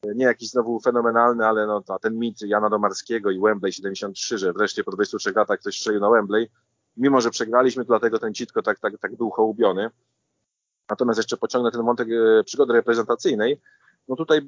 [0.04, 4.54] nie jakiś znowu fenomenalny, ale no ta, ten mit Jana Domarskiego i Wembley 73, że
[4.54, 6.50] wreszcie po 23 latach ktoś strzelił na Wembley,
[6.98, 9.90] mimo że przegraliśmy, to dlatego ten Citko tak, tak, tak był hołubiony.
[10.90, 13.62] Natomiast jeszcze pociągnę ten wątek e, przygody reprezentacyjnej.
[14.08, 14.42] No tutaj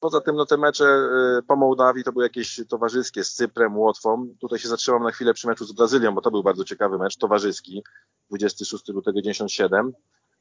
[0.00, 4.28] poza tym no te mecze e, po Mołdawii to były jakieś towarzyskie z Cyprem, Łotwą.
[4.40, 7.16] Tutaj się zatrzymam na chwilę przy meczu z Brazylią, bo to był bardzo ciekawy mecz,
[7.16, 7.84] towarzyski,
[8.30, 9.92] 26 lutego 97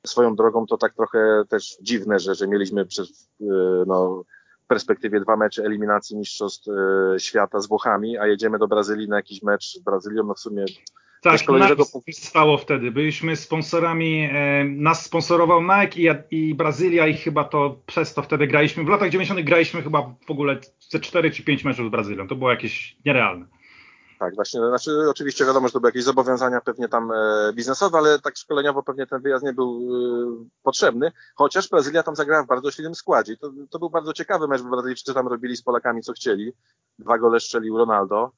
[0.08, 3.46] Swoją drogą to tak trochę też dziwne, że, że mieliśmy przez e,
[3.88, 4.24] no,
[4.64, 9.16] w perspektywie dwa mecze eliminacji Mistrzostw e, Świata z Włochami, a jedziemy do Brazylii na
[9.16, 10.66] jakiś mecz z Brazylią, no w sumie
[11.24, 12.92] tak, Nike stało wtedy.
[12.92, 18.48] Byliśmy sponsorami, e, nas sponsorował Nike i, i Brazylia i chyba to przez to wtedy
[18.48, 18.84] graliśmy.
[18.84, 19.42] W latach 90.
[19.42, 22.28] graliśmy chyba w ogóle ze 4 czy 5 meczów z Brazylią.
[22.28, 23.46] To było jakieś nierealne.
[24.24, 28.20] Tak, właśnie, znaczy oczywiście wiadomo, że to były jakieś zobowiązania pewnie tam e, biznesowe, ale
[28.20, 32.72] tak szkoleniowo pewnie ten wyjazd nie był e, potrzebny, chociaż Brazylia tam zagrała w bardzo
[32.72, 33.38] silnym składzie.
[33.38, 36.54] To, to był bardzo ciekawy mecz, bo Brazylijczycy tam robili z Polakami co chcieli.
[37.00, 38.32] Dwa gole strzelił Ronaldo,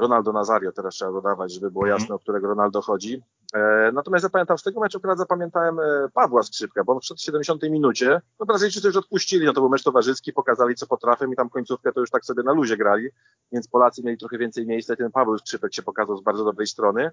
[0.00, 3.22] Ronaldo Nazario, teraz trzeba dodawać, żeby było jasne, o którego Ronaldo chodzi.
[3.54, 7.62] E, natomiast ja pamiętam, z tego meczu akurat zapamiętałem e, Pawła Skrzypka, bo przed 70
[7.62, 11.50] minucie, no Brazylijczycy już odpuścili, no to był mecz towarzyski, pokazali co potrafią i tam
[11.50, 13.08] końcówkę to już tak sobie na luzie grali,
[13.52, 16.66] więc Polacy mieli trochę więcej miejsca i ten Paweł Skrzypek się pokazał z bardzo dobrej
[16.66, 17.10] strony.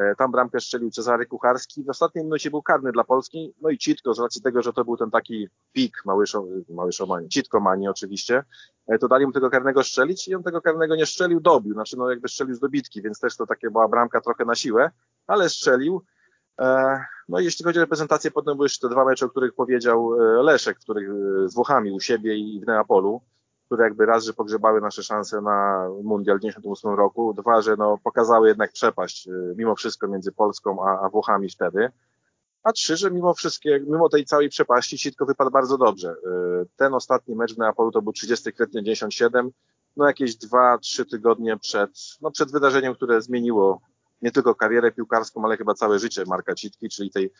[0.00, 1.84] E, tam bramkę strzelił Cezary Kucharski.
[1.84, 3.54] W ostatniej minucie był karny dla Polski.
[3.60, 7.60] No i Citko, z racji tego, że to był ten taki pik Małyszo, Małyszomani, Citko
[7.60, 8.44] Mani oczywiście,
[8.86, 11.74] e, to dali mu tego karnego strzelić i on tego karnego nie strzelił, dobił.
[11.74, 14.90] Znaczy no jakby strzelił z dobitki, więc też to takie była bramka trochę na siłę,
[15.26, 16.02] ale strzelił.
[16.60, 19.54] E, no i jeśli chodzi o reprezentację, potem były jeszcze te dwa mecze, o których
[19.54, 20.10] powiedział
[20.42, 21.08] Leszek, których
[21.44, 23.22] z Włochami u siebie i w Neapolu
[23.70, 27.98] które jakby raz, że pogrzebały nasze szanse na Mundial w 1998 roku, dwa, że no,
[28.04, 31.88] pokazały jednak przepaść y, mimo wszystko między Polską a, a Włochami wtedy,
[32.62, 36.10] a trzy, że mimo wszystkie, mimo tej całej przepaści Sitko wypadł bardzo dobrze.
[36.10, 39.50] Y, ten ostatni mecz w Neapolu to był 30 kwietnia 97,
[39.96, 41.90] no jakieś dwa, trzy tygodnie przed,
[42.20, 43.80] no przed wydarzeniem, które zmieniło
[44.22, 47.30] nie tylko karierę piłkarską, ale chyba całe życie Marka Citki, czyli tej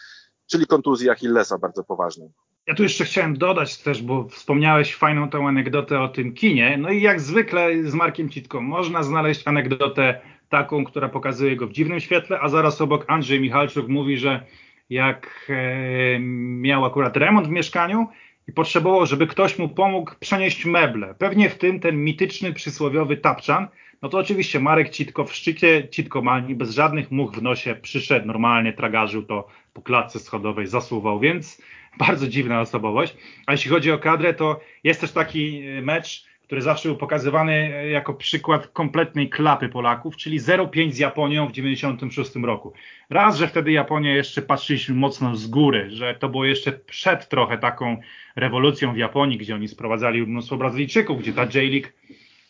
[0.51, 2.29] czyli kontuzji Achillesa bardzo poważnej.
[2.67, 6.77] Ja tu jeszcze chciałem dodać też, bo wspomniałeś fajną tą anegdotę o tym kinie.
[6.79, 11.73] No i jak zwykle z Markiem Citką można znaleźć anegdotę taką, która pokazuje go w
[11.73, 14.47] dziwnym świetle, a zaraz obok Andrzej Michalczuk mówi, że
[14.91, 18.09] jak e, miał akurat remont w mieszkaniu
[18.49, 23.69] i potrzebował, żeby ktoś mu pomógł przenieść meble, pewnie w tym ten mityczny przysłowiowy tapczan,
[24.03, 28.73] no to oczywiście Marek Citko w szczycie Citkomanii, bez żadnych much w nosie, przyszedł normalnie,
[28.73, 31.63] tragarzył to po klatce schodowej, zasuwał, więc
[31.99, 33.17] bardzo dziwna osobowość.
[33.47, 37.53] A jeśli chodzi o kadrę, to jest też taki e, mecz, który zawsze był pokazywany
[37.53, 42.73] e, jako przykład kompletnej klapy Polaków, czyli 0-5 z Japonią w 96 roku.
[43.11, 47.59] Raz, że wtedy Japonię jeszcze patrzyliśmy mocno z góry, że to było jeszcze przed trochę
[47.59, 48.01] taką
[48.37, 51.89] rewolucją w Japonii, gdzie oni sprowadzali mnóstwo Brazylijczyków, gdzie ta J-League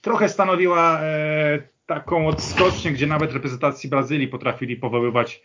[0.01, 5.42] trochę stanowiła e, taką odskocznię, gdzie nawet reprezentacji Brazylii potrafili powoływać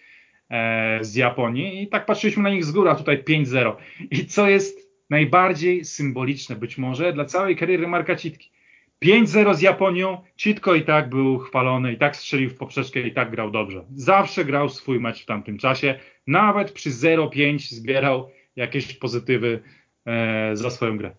[0.50, 3.74] e, z Japonii i tak patrzyliśmy na nich z góry, a tutaj 5-0.
[4.12, 8.52] I co jest najbardziej symboliczne być może dla całej kariery Marka Citki.
[9.06, 13.32] 5-0 z Japonią, Citko i tak był chwalony, i tak strzelił w poprzeczkę, i tak
[13.32, 13.86] grał dobrze.
[13.96, 19.60] Zawsze grał swój mecz w tamtym czasie, nawet przy 0-5 zbierał jakieś pozytywy
[20.06, 21.16] e, za swoją grę.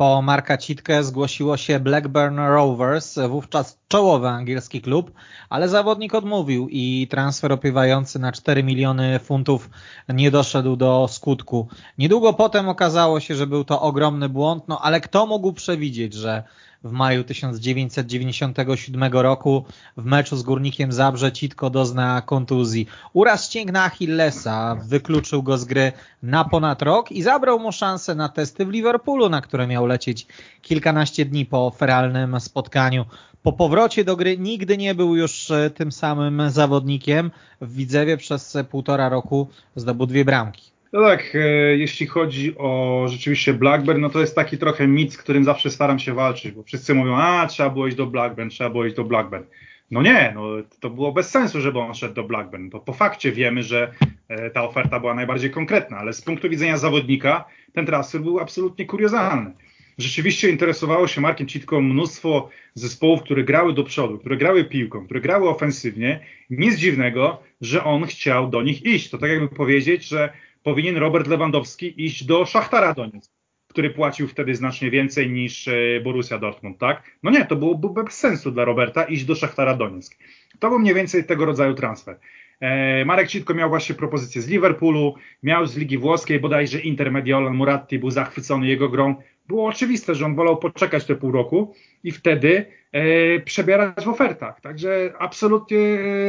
[0.00, 5.12] Po Marka Citkę zgłosiło się Blackburn Rovers, wówczas czołowy angielski klub,
[5.48, 9.70] ale zawodnik odmówił i transfer opiewający na 4 miliony funtów
[10.08, 11.68] nie doszedł do skutku.
[11.98, 16.42] Niedługo potem okazało się, że był to ogromny błąd, no ale kto mógł przewidzieć, że
[16.84, 19.64] w maju 1997 roku
[19.96, 22.86] w meczu z Górnikiem Zabrze Citko dozna kontuzji.
[23.12, 28.28] Uraz ścięgna Achillesa wykluczył go z gry na ponad rok i zabrał mu szansę na
[28.28, 30.26] testy w Liverpoolu, na które miał lecieć
[30.62, 33.04] kilkanaście dni po feralnym spotkaniu.
[33.42, 37.30] Po powrocie do gry nigdy nie był już e, tym samym zawodnikiem.
[37.60, 40.69] W Widzewie przez półtora roku zdobył dwie bramki.
[40.92, 41.38] No tak, e,
[41.76, 45.98] jeśli chodzi o rzeczywiście Blackburn, no to jest taki trochę mit, z którym zawsze staram
[45.98, 49.04] się walczyć, bo wszyscy mówią, a trzeba było iść do Blackburn, trzeba było iść do
[49.04, 49.44] Blackburn.
[49.90, 50.42] No nie, no
[50.80, 52.70] to było bez sensu, żeby on szedł do Blackburn.
[52.70, 53.92] To po fakcie wiemy, że
[54.28, 58.86] e, ta oferta była najbardziej konkretna, ale z punktu widzenia zawodnika ten transfer był absolutnie
[58.86, 59.52] kuriozalny.
[59.98, 65.20] Rzeczywiście interesowało się Markiem Citką mnóstwo zespołów, które grały do przodu, które grały piłką, które
[65.20, 66.20] grały ofensywnie.
[66.50, 69.10] Nic dziwnego, że on chciał do nich iść.
[69.10, 70.32] To tak jakby powiedzieć, że
[70.62, 73.26] powinien Robert Lewandowski iść do Szachtara Donieck,
[73.68, 77.02] który płacił wtedy znacznie więcej niż e, Borussia Dortmund, tak?
[77.22, 80.18] No nie, to byłoby bez sensu dla Roberta iść do Szachtara Donieck.
[80.58, 82.18] To był mniej więcej tego rodzaju transfer.
[82.60, 87.54] E, Marek Citko miał właśnie propozycję z Liverpoolu, miał z Ligi Włoskiej, bodajże Inter Mediolan
[87.54, 89.14] Muratti był zachwycony jego grą.
[89.48, 94.60] Było oczywiste, że on wolał poczekać te pół roku i wtedy e, przebierać w ofertach.
[94.60, 95.78] Także absolutnie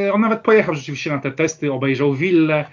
[0.07, 2.65] e, on nawet pojechał rzeczywiście na te testy, obejrzał willę,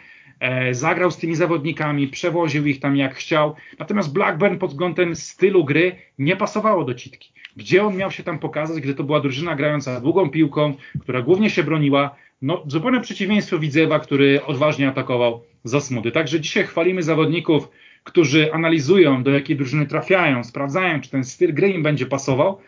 [0.70, 3.54] zagrał z tymi zawodnikami, przewoził ich tam jak chciał.
[3.78, 7.32] Natomiast Blackburn pod względem stylu gry nie pasowało do Citki.
[7.56, 11.50] Gdzie on miał się tam pokazać, gdy to była drużyna grająca długą piłką, która głównie
[11.50, 16.12] się broniła, no zupełnie przeciwieństwo Widzewa, który odważnie atakował za smudy.
[16.12, 17.68] Także dzisiaj chwalimy zawodników,
[18.04, 22.58] którzy analizują, do jakiej drużyny trafiają, sprawdzają, czy ten styl gry im będzie pasował.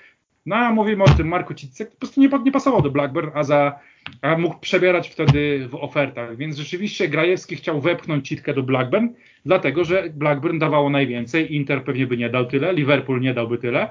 [0.46, 3.42] No a mówimy o tym Marku Citce, po prostu nie, nie pasował do Blackburn, a
[3.42, 3.78] za
[4.22, 6.36] a mógł przebierać wtedy w ofertach.
[6.36, 9.08] Więc rzeczywiście Grajewski chciał wepchnąć Citkę do Blackburn,
[9.44, 13.90] dlatego że Blackburn dawało najwięcej, Inter pewnie by nie dał tyle, Liverpool nie dałby tyle,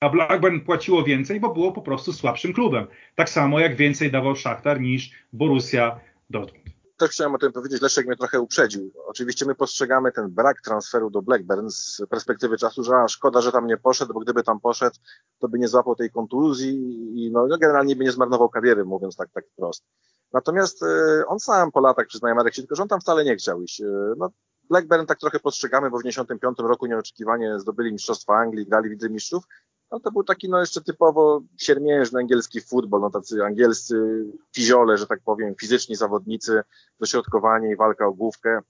[0.00, 2.86] a Blackburn płaciło więcej, bo było po prostu słabszym klubem.
[3.14, 6.00] Tak samo jak więcej dawał Szachtar niż Borussia
[6.30, 8.92] Dortmund też chciałem o tym powiedzieć, Leszek mnie trochę uprzedził.
[9.06, 13.66] Oczywiście my postrzegamy ten brak transferu do Blackburn z perspektywy czasu, że szkoda, że tam
[13.66, 14.96] nie poszedł, bo gdyby tam poszedł,
[15.38, 16.70] to by nie złapał tej kontuzji
[17.14, 19.84] i no, no generalnie by nie zmarnował kariery, mówiąc tak, tak wprost.
[20.32, 23.62] Natomiast y, on sam po latach, przyznaje Marek tylko, że on tam wcale nie chciał
[23.62, 23.80] iść.
[23.80, 23.84] Y,
[24.16, 24.30] no,
[24.68, 29.44] Blackburn tak trochę postrzegamy, bo w 1995 roku nieoczekiwanie zdobyli Mistrzostwa Anglii, grali Widzę Mistrzów,
[29.90, 34.24] no to był taki no jeszcze typowo siermiężny angielski futbol, no tacy angielscy
[34.54, 36.62] fiziole, że tak powiem, fizyczni zawodnicy,
[37.00, 38.60] dośrodkowanie i walka o główkę,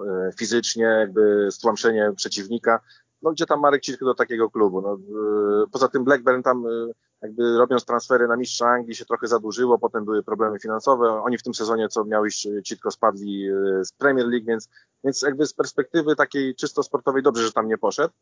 [0.00, 2.80] e, fizycznie jakby stłamszenie przeciwnika,
[3.22, 6.70] no gdzie tam Marek Citko do takiego klubu, no, e, poza tym Blackburn tam e,
[7.22, 11.42] jakby robiąc transfery na mistrza Anglii się trochę zadłużyło, potem były problemy finansowe, oni w
[11.42, 13.48] tym sezonie co miał iść Citko spadli
[13.82, 14.68] z Premier League, więc,
[15.04, 18.14] więc jakby z perspektywy takiej czysto sportowej dobrze, że tam nie poszedł,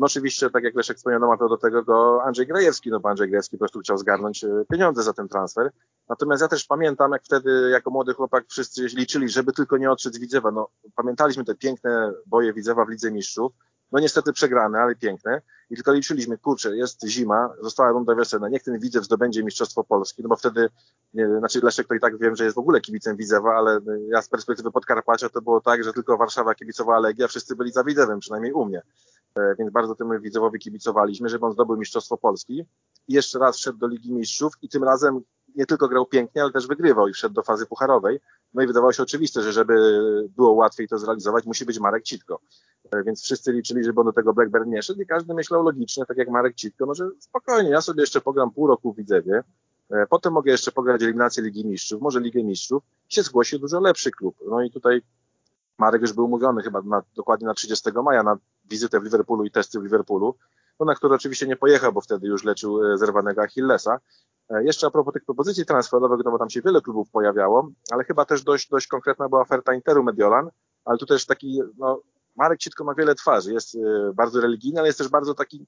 [0.00, 3.28] no oczywiście, tak jak Leszek wspomniał, domawiał do tego go Andrzej Grajewski, no bo Andrzej
[3.28, 5.70] Grajewski po prostu chciał zgarnąć e, pieniądze za ten transfer.
[6.08, 10.16] Natomiast ja też pamiętam, jak wtedy jako młody chłopak wszyscy liczyli, żeby tylko nie odszedł
[10.16, 10.50] z Widzewa.
[10.50, 13.52] No, pamiętaliśmy te piękne boje Widzewa w Lidze Mistrzów,
[13.94, 15.42] No niestety przegrane, ale piękne.
[15.70, 20.22] I tylko liczyliśmy, kurczę, jest zima, została runda wiosenna, niech ten Widzew zdobędzie Mistrzostwo Polski,
[20.22, 20.68] no bo wtedy,
[21.14, 24.22] nie, znaczy Leszek to i tak wiem, że jest w ogóle kibicem Widzewa, ale ja
[24.22, 28.20] z perspektywy Podkarpacia to było tak, że tylko Warszawa kibicowała Legia, wszyscy byli za Widzewem,
[28.20, 28.82] przynajmniej u mnie.
[29.38, 32.64] E, więc bardzo temu Widzewowi kibicowaliśmy, żeby on zdobył Mistrzostwo Polski.
[33.08, 35.20] I jeszcze raz wszedł do Ligi Mistrzów i tym razem
[35.54, 38.20] nie tylko grał pięknie, ale też wygrywał i wszedł do fazy pucharowej.
[38.54, 39.74] No i wydawało się oczywiste, że żeby
[40.36, 42.40] było łatwiej to zrealizować, musi być Marek Citko.
[42.90, 46.06] E, więc wszyscy liczyli, żeby on do tego Blackburn nie szedł i każdy myślał logicznie,
[46.06, 49.42] tak jak Marek Citko, no że spokojnie, ja sobie jeszcze pogram pół roku w Widzewie,
[49.90, 54.10] e, potem mogę jeszcze pograć eliminację Ligi Mistrzów, może Ligę Mistrzów, się zgłosi dużo lepszy
[54.10, 54.36] klub.
[54.48, 55.02] No i tutaj
[55.78, 59.50] Marek już był umówiony chyba na, dokładnie na 30 maja na wizytę w Liverpoolu i
[59.50, 60.36] testy w Liverpoolu,
[60.80, 64.00] no na który oczywiście nie pojechał, bo wtedy już leczył e, zerwanego Achillesa.
[64.50, 68.04] E, jeszcze a propos tych propozycji transferowych, no bo tam się wiele klubów pojawiało, ale
[68.04, 70.50] chyba też dość, dość konkretna była oferta Interu Mediolan,
[70.84, 72.00] ale tu też taki, no,
[72.36, 75.66] Marek Citko ma wiele twarzy, jest e, bardzo religijny, ale jest też bardzo taki,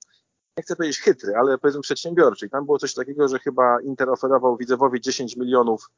[0.56, 2.46] nie chcę powiedzieć chytry, ale powiedzmy przedsiębiorczy.
[2.46, 5.90] I tam było coś takiego, że chyba Inter oferował Widzewowi 10 milionów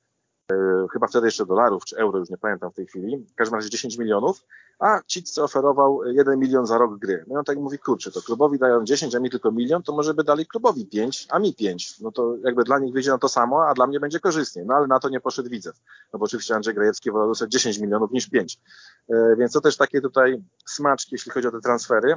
[0.92, 3.70] chyba wtedy jeszcze dolarów czy euro, już nie pamiętam w tej chwili, w każdym razie
[3.70, 4.44] 10 milionów,
[4.78, 7.24] a Citce oferował 1 milion za rok gry.
[7.26, 9.92] No i on tak mówi, kurczę, to klubowi dają 10, a mi tylko milion, to
[9.92, 12.00] może by dali klubowi 5, a mi 5.
[12.00, 14.66] No to jakby dla nich wyjdzie na to samo, a dla mnie będzie korzystniej.
[14.66, 15.76] No ale na to nie poszedł Widzew.
[16.12, 18.60] No bo oczywiście Andrzej Grajewski wolał dostać 10 milionów niż 5.
[19.08, 22.14] E, więc to też takie tutaj smaczki, jeśli chodzi o te transfery.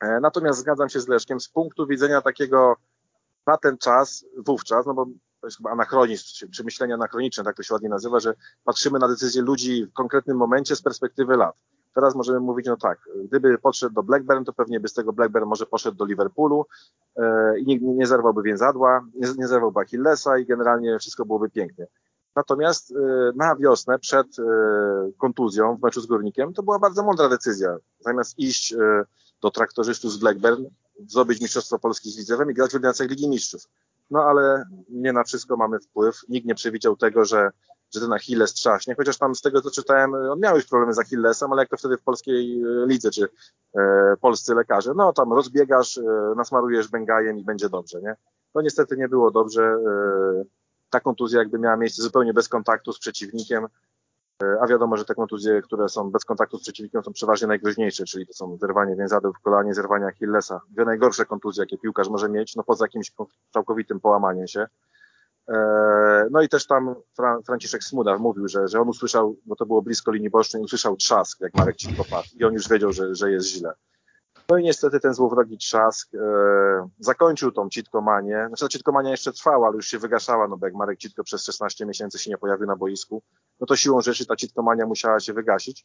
[0.00, 2.76] E, natomiast zgadzam się z Leszkiem, z punktu widzenia takiego
[3.46, 5.06] na ten czas, wówczas, no bo
[5.40, 8.34] to jest chyba anachronizm, czy, czy myślenie anachroniczne, tak to się ładnie nazywa, że
[8.64, 11.54] patrzymy na decyzje ludzi w konkretnym momencie z perspektywy lat.
[11.94, 15.44] Teraz możemy mówić, no tak, gdyby podszedł do Blackburn, to pewnie by z tego Blackburn
[15.44, 16.66] może poszedł do Liverpoolu
[17.16, 21.86] e, i nie, nie zerwałby więzadła, nie, nie zerwałby Achillesa i generalnie wszystko byłoby pięknie.
[22.36, 24.42] Natomiast e, na wiosnę, przed e,
[25.18, 27.76] kontuzją w meczu z Górnikiem, to była bardzo mądra decyzja.
[28.00, 28.74] Zamiast iść
[29.42, 30.64] do traktorzystów z Blackburn,
[31.06, 33.68] zdobyć Mistrzostwo Polski z Widzewem i grać w eliminacjach Ligi Mistrzów.
[34.10, 36.20] No ale nie na wszystko mamy wpływ.
[36.28, 37.50] Nikt nie przewidział tego, że,
[37.94, 40.98] że ten Achilles trzaśnie, chociaż tam z tego co czytałem, on miał już problemy z
[40.98, 43.28] Achillesem, ale jak to wtedy w polskiej e, lidze, czy
[43.76, 46.02] e, polscy lekarze, no tam rozbiegasz, e,
[46.36, 48.16] nasmarujesz bengajem i będzie dobrze, nie?
[48.54, 49.62] No niestety nie było dobrze.
[49.62, 50.44] E,
[50.90, 53.66] ta kontuzja jakby miała miejsce zupełnie bez kontaktu z przeciwnikiem,
[54.60, 58.26] a wiadomo, że te kontuzje, które są bez kontaktu z przeciwnikiem są przeważnie najgroźniejsze, czyli
[58.26, 60.60] to są zerwanie więzadeł w kolanie, zerwanie Achillesa.
[60.70, 63.12] Dwie najgorsze kontuzje, jakie piłkarz może mieć, no poza jakimś
[63.52, 64.66] całkowitym połamaniem się.
[65.48, 66.94] E, no i też tam
[67.46, 71.40] Franciszek Smuda mówił, że, że on usłyszał, bo to było blisko linii bocznej, usłyszał trzask,
[71.40, 73.72] jak Marek ci popadł i on już wiedział, że, że jest źle.
[74.50, 76.18] No i niestety ten złowrogi trzask e,
[76.98, 78.44] zakończył tą citkomanię.
[78.48, 81.44] Znaczy ta citkomania jeszcze trwała, ale już się wygaszała, no bo jak Marek Citko przez
[81.44, 83.22] 16 miesięcy się nie pojawił na boisku,
[83.60, 85.84] no to siłą rzeczy ta citkomania musiała się wygasić.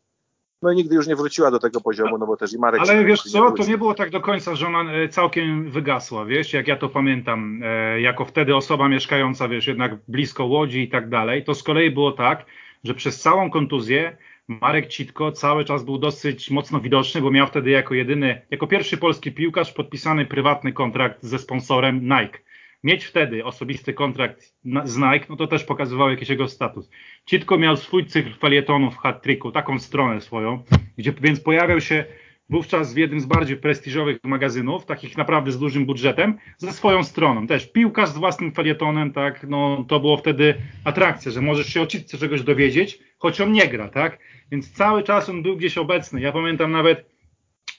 [0.61, 2.81] No i nigdy już nie wróciła do tego poziomu, no bo też i Marek...
[2.81, 6.53] Ale wiesz co, to nie było tak do końca, że ona e, całkiem wygasła, wiesz,
[6.53, 11.09] jak ja to pamiętam, e, jako wtedy osoba mieszkająca, wiesz, jednak blisko Łodzi i tak
[11.09, 12.45] dalej, to z kolei było tak,
[12.83, 14.17] że przez całą kontuzję
[14.47, 18.97] Marek Citko cały czas był dosyć mocno widoczny, bo miał wtedy jako jedyny, jako pierwszy
[18.97, 22.39] polski piłkarz podpisany prywatny kontrakt ze sponsorem Nike.
[22.83, 26.89] Mieć wtedy osobisty kontrakt z Nike, no to też pokazywał jakiś jego status.
[27.25, 30.63] Citko miał swój cykl felietonów w hat-tricku, taką stronę swoją,
[30.97, 32.05] gdzie więc pojawiał się
[32.49, 37.47] wówczas w jednym z bardziej prestiżowych magazynów, takich naprawdę z dużym budżetem, ze swoją stroną.
[37.47, 41.87] Też piłkarz z własnym felietonem, tak, no to było wtedy atrakcja, że możesz się o
[42.19, 44.19] czegoś dowiedzieć, choć on nie gra, tak?
[44.51, 46.21] Więc cały czas on był gdzieś obecny.
[46.21, 47.09] Ja pamiętam nawet,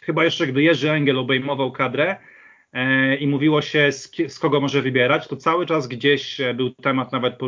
[0.00, 2.16] chyba jeszcze gdy Jerzy Engel obejmował kadrę
[2.72, 7.12] e, i mówiło się z, kogo może wybierać, to cały czas gdzieś e, był temat
[7.12, 7.38] nawet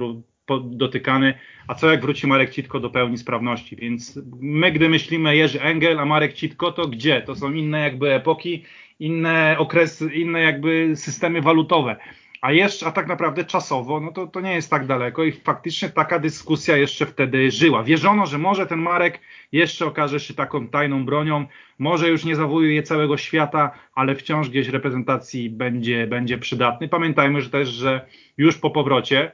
[0.65, 1.35] dotykany,
[1.69, 5.99] a co jak wróci Marek Citko do pełni sprawności, więc my gdy myślimy Jerzy Engel,
[5.99, 7.23] a Marek Citko, to gdzie?
[7.23, 8.65] To są inne jakby epoki,
[9.01, 11.97] inne okresy, inne jakby systemy walutowe
[12.41, 15.89] a jeszcze, a tak naprawdę czasowo, no to, to nie jest tak daleko i faktycznie
[15.89, 17.83] taka dyskusja jeszcze wtedy żyła.
[17.83, 19.21] Wierzono, że może ten Marek
[19.53, 21.47] jeszcze okaże się taką tajną bronią,
[21.79, 26.89] może już nie zawojuje całego świata, ale wciąż gdzieś reprezentacji będzie, będzie przydatny.
[26.89, 28.07] Pamiętajmy że też, że
[28.39, 29.33] już po powrocie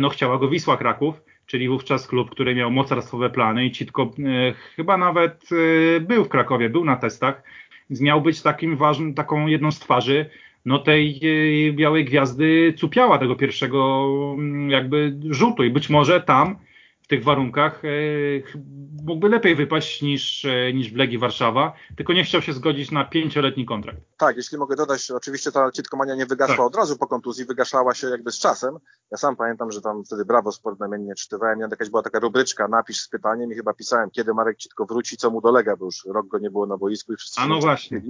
[0.00, 4.54] no chciała go Wisła Kraków, czyli wówczas klub, który miał mocarstwowe plany i Citko e,
[4.76, 5.48] chyba nawet
[5.96, 7.42] e, był w Krakowie, był na testach,
[7.90, 10.30] więc miał być takim ważnym, taką jedną z twarzy
[10.64, 11.20] no tej
[11.68, 14.08] e, białej gwiazdy cupiała tego pierwszego
[14.38, 15.64] mm, jakby rzutu.
[15.64, 16.56] I być może tam
[17.08, 17.88] tych warunkach e,
[19.04, 23.04] mógłby lepiej wypaść niż, e, niż w Legii Warszawa, tylko nie chciał się zgodzić na
[23.04, 23.98] pięcioletni kontrakt.
[24.16, 26.66] Tak, jeśli mogę dodać, oczywiście ta Citkomania nie wygaszła tak.
[26.66, 28.78] od razu po kontuzji, wygaszała się jakby z czasem.
[29.10, 33.00] Ja sam pamiętam, że tam wtedy Brawo Sport namiennie czytywałem, jakaś była taka rubryczka, napisz
[33.00, 36.26] z pytaniem i chyba pisałem, kiedy Marek Citko wróci, co mu dolega, bo już rok
[36.26, 38.02] go nie było na boisku i wszyscy A no właśnie.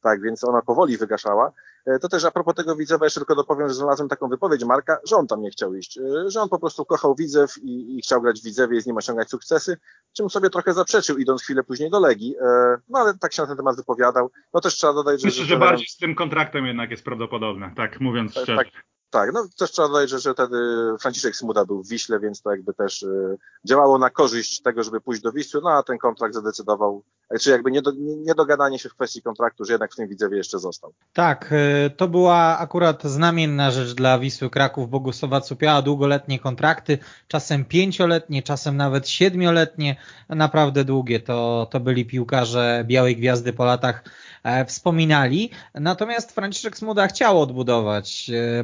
[0.00, 1.52] Tak, więc ona powoli wygaszała.
[1.86, 4.98] E, to też a propos tego Widzewa jeszcze tylko dopowiem, że znalazłem taką wypowiedź Marka,
[5.08, 8.02] że on tam nie chciał iść, e, że on po prostu kochał Widzew i, i
[8.02, 9.76] chciał grać w Widzewie i z nim osiągać sukcesy,
[10.12, 13.48] czym sobie trochę zaprzeczył, idąc chwilę później do Legii, e, no ale tak się na
[13.48, 14.30] ten temat wypowiadał.
[14.54, 15.26] No też trzeba dodać, że...
[15.26, 18.56] Myślę, że, że bardziej z tym kontraktem jednak jest prawdopodobne, tak mówiąc szczerze.
[18.56, 18.66] Tak,
[19.10, 20.56] tak, no też trzeba dodać, że, że wtedy
[21.00, 25.00] Franciszek Smuda był w Wiśle, więc to jakby też y, działało na korzyść tego, żeby
[25.00, 27.02] pójść do Wisły, no a ten kontrakt zadecydował,
[27.40, 27.80] czy jakby nie
[28.16, 30.92] niedogadanie się w kwestii kontraktu, że jednak w tym Widzewie jeszcze został.
[31.12, 34.90] Tak, y, to była akurat znamienna rzecz dla Wisły Kraków.
[34.90, 36.98] Bogusława Cupiała długoletnie kontrakty,
[37.28, 39.96] czasem pięcioletnie, czasem nawet siedmioletnie,
[40.28, 41.20] naprawdę długie.
[41.20, 44.04] To, to byli piłkarze Białej Gwiazdy po latach
[44.42, 45.50] e, wspominali.
[45.74, 48.62] Natomiast Franciszek Smuda chciał odbudować e,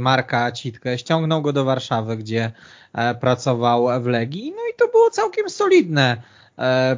[0.54, 2.52] Citkę, ściągnął go do Warszawy, gdzie
[2.92, 4.50] e, pracował w Legii.
[4.50, 6.16] No i to było całkiem solidne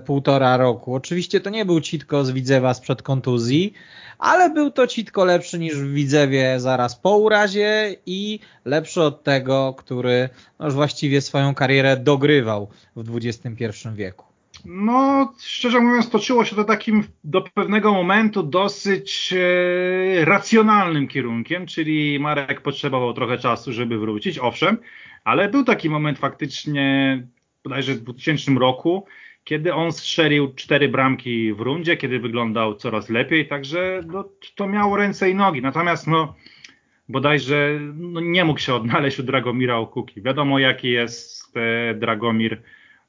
[0.04, 0.94] półtora roku.
[0.94, 3.72] Oczywiście to nie był Citko z Widzewa sprzed kontuzji,
[4.18, 9.74] ale był to Citko lepszy niż w Widzewie zaraz po urazie i lepszy od tego,
[9.78, 10.28] który
[10.58, 13.64] no już właściwie swoją karierę dogrywał w XXI
[13.94, 14.27] wieku.
[14.64, 22.18] No, szczerze mówiąc, toczyło się to takim do pewnego momentu dosyć e, racjonalnym kierunkiem, czyli
[22.20, 24.78] Marek potrzebował trochę czasu, żeby wrócić, owszem,
[25.24, 27.26] ale był taki moment faktycznie,
[27.64, 29.06] bodajże w 2000 roku,
[29.44, 34.96] kiedy on strzelił cztery bramki w rundzie, kiedy wyglądał coraz lepiej, także no, to miało
[34.96, 35.62] ręce i nogi.
[35.62, 36.34] Natomiast no,
[37.08, 40.22] bodajże no, nie mógł się odnaleźć u Dragomira Okuki.
[40.22, 42.62] Wiadomo, jaki jest e, Dragomir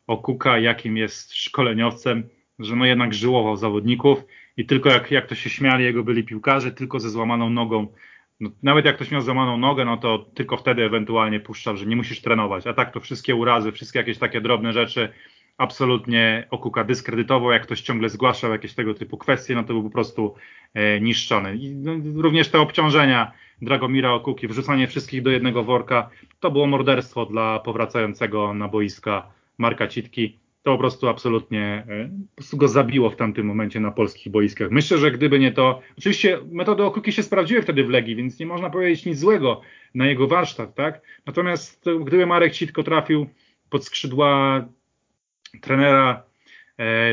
[0.10, 2.30] Okuka, jakim jest szkoleniowcem,
[2.60, 4.26] że no jednak żyłował zawodników
[4.58, 7.88] i tylko jak, jak to się śmiali jego byli piłkarze, tylko ze złamaną nogą.
[8.40, 11.96] No, nawet jak ktoś miał złamaną nogę, no to tylko wtedy ewentualnie puszczał, że nie
[11.96, 12.68] musisz trenować.
[12.68, 15.10] A tak to wszystkie urazy, wszystkie jakieś takie drobne rzeczy
[15.58, 17.52] absolutnie Okuka dyskredytował.
[17.52, 20.36] Jak ktoś ciągle zgłaszał jakieś tego typu kwestie, no to był po prostu
[20.74, 21.56] e, niszczony.
[21.56, 23.32] I no, również te obciążenia
[23.62, 29.88] Dragomira Okuki, wrzucanie wszystkich do jednego worka, to było morderstwo dla powracającego na boiska Marka
[29.88, 34.32] Citki, to po prostu absolutnie e, po prostu go zabiło w tamtym momencie na polskich
[34.32, 34.72] boiskach.
[34.72, 38.46] Myślę, że gdyby nie to, oczywiście metody Okuki się sprawdziły wtedy w Legii, więc nie
[38.46, 39.62] można powiedzieć nic złego
[39.96, 41.02] na jego warsztat, tak?
[41.26, 43.28] Natomiast gdyby Marek Citko trafił
[43.70, 44.66] pod skrzydła
[45.62, 46.29] trenera e,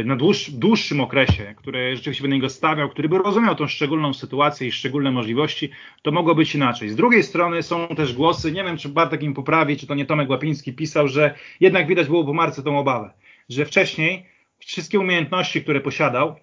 [0.04, 4.68] na dłuższ, dłuższym okresie, który rzeczywiście na niego stawiał, który by rozumiał tą szczególną sytuację
[4.68, 5.70] i szczególne możliwości,
[6.02, 6.88] to mogło być inaczej.
[6.88, 10.06] Z drugiej strony są też głosy, nie wiem czy Bartek im poprawi, czy to nie
[10.06, 13.10] Tomek Łapiński pisał, że jednak widać było po Marce tą obawę,
[13.48, 14.26] że wcześniej
[14.58, 16.36] wszystkie umiejętności, które posiadał,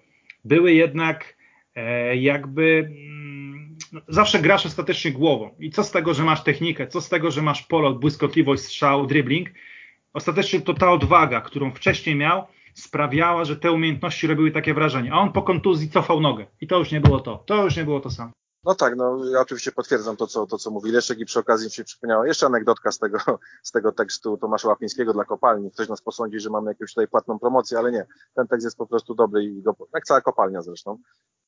[0.44, 1.36] były jednak
[1.74, 3.76] e, jakby mm,
[4.08, 5.50] zawsze grasz ostatecznie głową.
[5.60, 9.06] I co z tego, że masz technikę, co z tego, że masz polot, błyskotliwość, strzał,
[9.06, 9.48] dribbling,
[10.12, 15.12] ostatecznie to ta odwaga, którą wcześniej miał, sprawiała, że te umiejętności robiły takie wrażenie.
[15.12, 16.46] A on po kontuzji cofał nogę.
[16.60, 17.42] I to już nie było to.
[17.46, 18.32] To już nie było to samo.
[18.64, 21.66] No tak, no ja oczywiście potwierdzam to, co, to, co mówi Leszek i przy okazji
[21.66, 23.18] mi się przypomniała jeszcze anegdotka z tego,
[23.62, 25.70] z tego tekstu Tomasza Łapińskiego dla kopalni.
[25.70, 28.06] Ktoś nas posądzi, że mamy jakąś tutaj płatną promocję, ale nie.
[28.34, 30.98] Ten tekst jest po prostu dobry i go, jak cała kopalnia zresztą.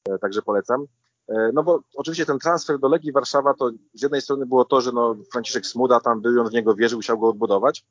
[0.09, 0.85] E, także polecam.
[1.29, 4.81] E, no bo oczywiście ten transfer do Legii Warszawa to z jednej strony było to,
[4.81, 7.85] że no Franciszek Smuda tam był, on w niego wierzył, chciał go odbudować,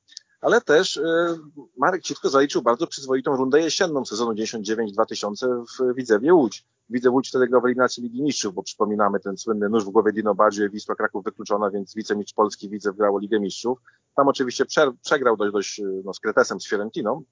[0.45, 1.37] ale też e,
[1.77, 6.65] Marek Citko zaliczył bardzo przyzwoitą rundę jesienną sezonu 99-2000 w Widzewie Łódź.
[6.89, 10.11] Widzę Łódź wtedy grał w eliminacji Ligi Mistrzów, bo przypominamy ten słynny nóż w głowie
[10.11, 13.79] Dino Badzie, Wisła Kraków wykluczona, więc wicemistrz Polski Widzew grał Ligę Mistrzów.
[14.15, 14.65] Tam oczywiście
[15.01, 17.23] przegrał dość, dość no, z Kretesem, z Fiorentiną,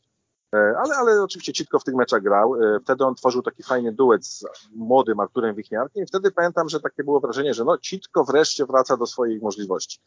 [0.58, 2.56] ale, ale oczywiście Citko w tych meczach grał.
[2.56, 4.46] E, wtedy on tworzył taki fajny duet z
[4.76, 9.06] młodym Arturem Wichniarkiem wtedy pamiętam, że takie było wrażenie, że no Citko wreszcie wraca do
[9.06, 10.00] swoich możliwości.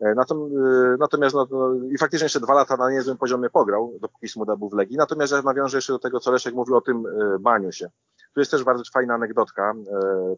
[0.00, 0.14] E, e,
[0.98, 4.68] natomiast no, no, i faktycznie jeszcze dwa lata na niezłym poziomie pograł, dopóki Smuda był
[4.68, 4.96] w Legii.
[4.96, 7.04] Natomiast ja nawiążę jeszcze do tego, co Leszek mówił o tym
[7.40, 7.90] Baniusie.
[8.34, 9.74] Tu jest też bardzo fajna anegdotka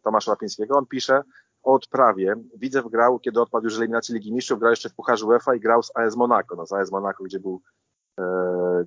[0.02, 0.78] Tomasza Łapińskiego.
[0.78, 1.22] On pisze
[1.66, 2.34] o odprawie.
[2.57, 5.61] Widzew grał, kiedy odpadł już z eliminacji Ligi Mistrzów, grał jeszcze w Pucharze UEFA i
[5.61, 6.57] grał z AS Monaco.
[6.57, 7.86] No, z AS Monaco, gdzie był, e,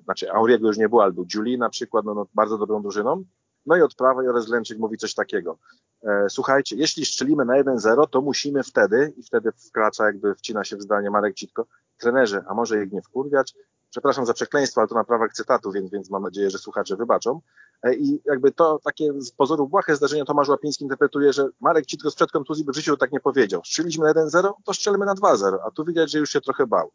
[0.04, 3.24] znaczy Auriego już nie było, ale był Julie na przykład, no, no, bardzo dobrą drużyną.
[3.66, 5.58] No i odprawa Jorez Lęczyk mówi coś takiego.
[6.04, 10.78] E, słuchajcie, jeśli strzelimy na 1-0, to musimy wtedy, i wtedy wkracza, jakby wcina się
[10.78, 11.66] w zdanie Marek Citko,
[11.98, 13.54] trenerze, a może ich nie wkurwiać?
[13.90, 17.42] Przepraszam za przekleństwo, ale to na prawach cytatu, więc, więc mam nadzieję, że słuchacze wybaczą.
[17.84, 22.12] E, I jakby to takie z pozoru błahe zdarzenie Tomasz Łapiński interpretuje, że Marek Citko
[22.12, 23.62] sprzed kontuzji by w życiu tak nie powiedział.
[23.66, 26.92] Strzeliliśmy na 1-0, to strzelmy na 2-0, a tu widać, że już się trochę bał.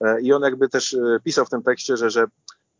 [0.00, 2.26] E, I on jakby też e, pisał w tym tekście, że, że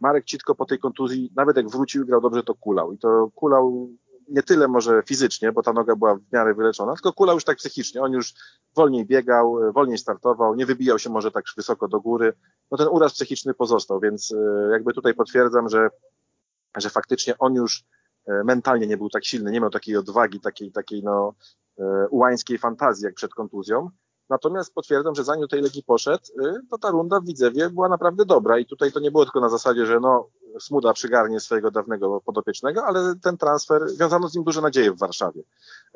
[0.01, 2.93] Marek Citko po tej kontuzji, nawet jak wrócił i grał dobrze, to kulał.
[2.93, 3.89] I to kulał
[4.29, 7.57] nie tyle może fizycznie, bo ta noga była w miarę wyleczona, tylko kulał już tak
[7.57, 8.03] psychicznie.
[8.03, 8.35] On już
[8.75, 12.33] wolniej biegał, e, wolniej startował, nie wybijał się może tak wysoko do góry.
[12.71, 14.35] No ten uraz psychiczny pozostał, więc
[14.71, 15.89] jakby tutaj potwierdzam, że,
[16.77, 17.85] że faktycznie on już
[18.45, 21.35] mentalnie nie był tak silny, nie miał takiej odwagi, takiej, takiej no,
[22.11, 23.91] ułańskiej fantazji jak przed kontuzją.
[24.29, 27.89] Natomiast potwierdzam, że zanim do tej Legii poszedł, y, to ta runda w Widzewie była
[27.89, 30.29] naprawdę dobra i tutaj to nie było tylko na zasadzie, że no
[30.61, 35.43] Smuda przygarnie swojego dawnego podopiecznego, ale ten transfer, wiązano z nim duże nadzieje w Warszawie.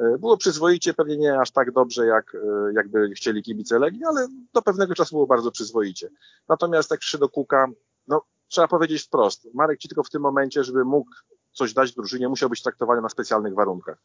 [0.00, 2.38] Y, było przyzwoicie, pewnie nie aż tak dobrze, jak y,
[2.74, 6.10] jakby chcieli kibice Legii, ale do pewnego czasu było bardzo przyzwoicie.
[6.48, 7.66] Natomiast jak przyszedł do Kuka,
[8.08, 11.10] no trzeba powiedzieć wprost, Marek ci tylko w tym momencie, żeby mógł
[11.52, 13.98] coś dać drużynie, musiał być traktowany na specjalnych warunkach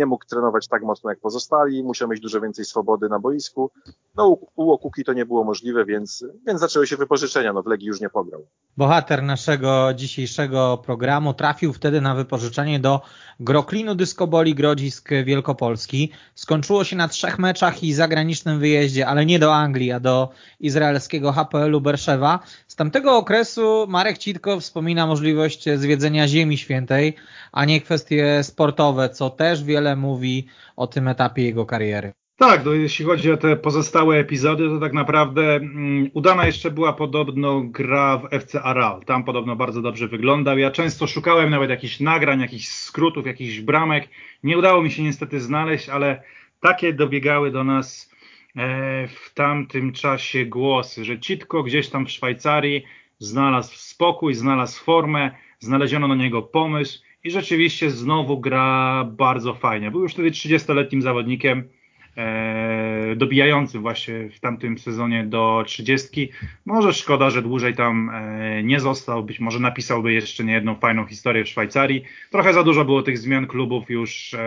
[0.00, 3.70] nie mógł trenować tak mocno jak pozostali, musiał mieć dużo więcej swobody na boisku.
[4.16, 7.66] No u, u Okuki to nie było możliwe, więc, więc zaczęły się wypożyczenia, no w
[7.66, 8.46] Legii już nie pograł.
[8.76, 13.00] Bohater naszego dzisiejszego programu trafił wtedy na wypożyczenie do
[13.40, 16.12] Groklinu Dyskoboli Grodzisk Wielkopolski.
[16.34, 20.28] Skończyło się na trzech meczach i zagranicznym wyjeździe, ale nie do Anglii, a do
[20.60, 22.40] izraelskiego HPL-u Berszewa.
[22.66, 27.16] Z tamtego okresu Marek Citko wspomina możliwość zwiedzenia Ziemi Świętej,
[27.52, 32.12] a nie kwestie sportowe, co też wiele mówi o tym etapie jego kariery.
[32.38, 36.92] Tak, no jeśli chodzi o te pozostałe epizody, to tak naprawdę um, udana jeszcze była
[36.92, 39.04] podobno gra w FC Aral.
[39.04, 40.58] Tam podobno bardzo dobrze wyglądał.
[40.58, 44.08] Ja często szukałem nawet jakichś nagrań, jakichś skrótów, jakichś bramek.
[44.42, 46.22] Nie udało mi się niestety znaleźć, ale
[46.60, 48.10] takie dobiegały do nas
[48.56, 52.84] e, w tamtym czasie głosy, że Citko gdzieś tam w Szwajcarii
[53.18, 59.90] znalazł spokój, znalazł formę, znaleziono na niego pomysł i rzeczywiście znowu gra bardzo fajnie.
[59.90, 61.68] Był już wtedy 30-letnim zawodnikiem,
[62.16, 66.32] e, dobijającym właśnie w tamtym sezonie do 30.
[66.64, 71.06] Może szkoda, że dłużej tam e, nie został, być może napisałby jeszcze nie jedną fajną
[71.06, 72.04] historię w Szwajcarii.
[72.30, 74.38] Trochę za dużo było tych zmian klubów już e,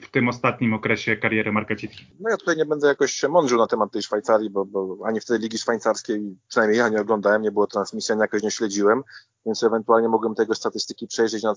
[0.00, 2.06] w tym ostatnim okresie kariery Markacitki.
[2.20, 5.20] No ja tutaj nie będę jakoś się mądrzył na temat tej Szwajcarii, bo, bo ani
[5.20, 9.02] wtedy Ligi Szwajcarskiej, przynajmniej ja nie oglądałem, nie było transmisji, ani jakoś nie śledziłem,
[9.46, 11.54] więc ewentualnie mogłem tego statystyki przejrzeć na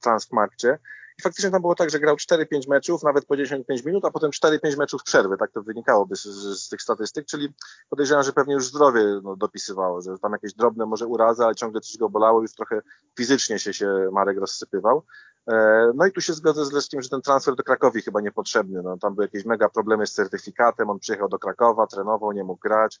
[0.00, 0.78] Transmarkcie.
[1.18, 4.30] I faktycznie tam było tak, że grał 4-5 meczów, nawet po 10-5 minut, a potem
[4.30, 7.48] 4-5 meczów przerwy, tak to wynikałoby z, z, z, tych statystyk, czyli
[7.90, 11.80] podejrzewam, że pewnie już zdrowie no, dopisywało, że tam jakieś drobne może urazy, ale ciągle
[11.80, 12.80] coś go bolało, już trochę
[13.16, 15.02] fizycznie się, się Marek rozsypywał.
[15.50, 18.82] E, no i tu się zgodzę z Leszkiem, że ten transfer do Krakowi chyba niepotrzebny.
[18.82, 22.60] No, tam były jakieś mega problemy z certyfikatem, on przyjechał do Krakowa, trenował, nie mógł
[22.60, 23.00] grać.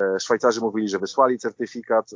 [0.00, 2.10] E, Szwajcarzy mówili, że wysłali certyfikat,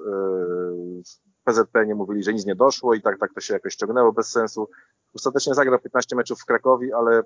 [1.49, 4.12] e, PZP nie mówili, że nic nie doszło i tak, tak to się jakoś ciągnęło
[4.12, 4.68] bez sensu.
[5.14, 7.22] Ostatecznie zagrał 15 meczów w Krakowi, ale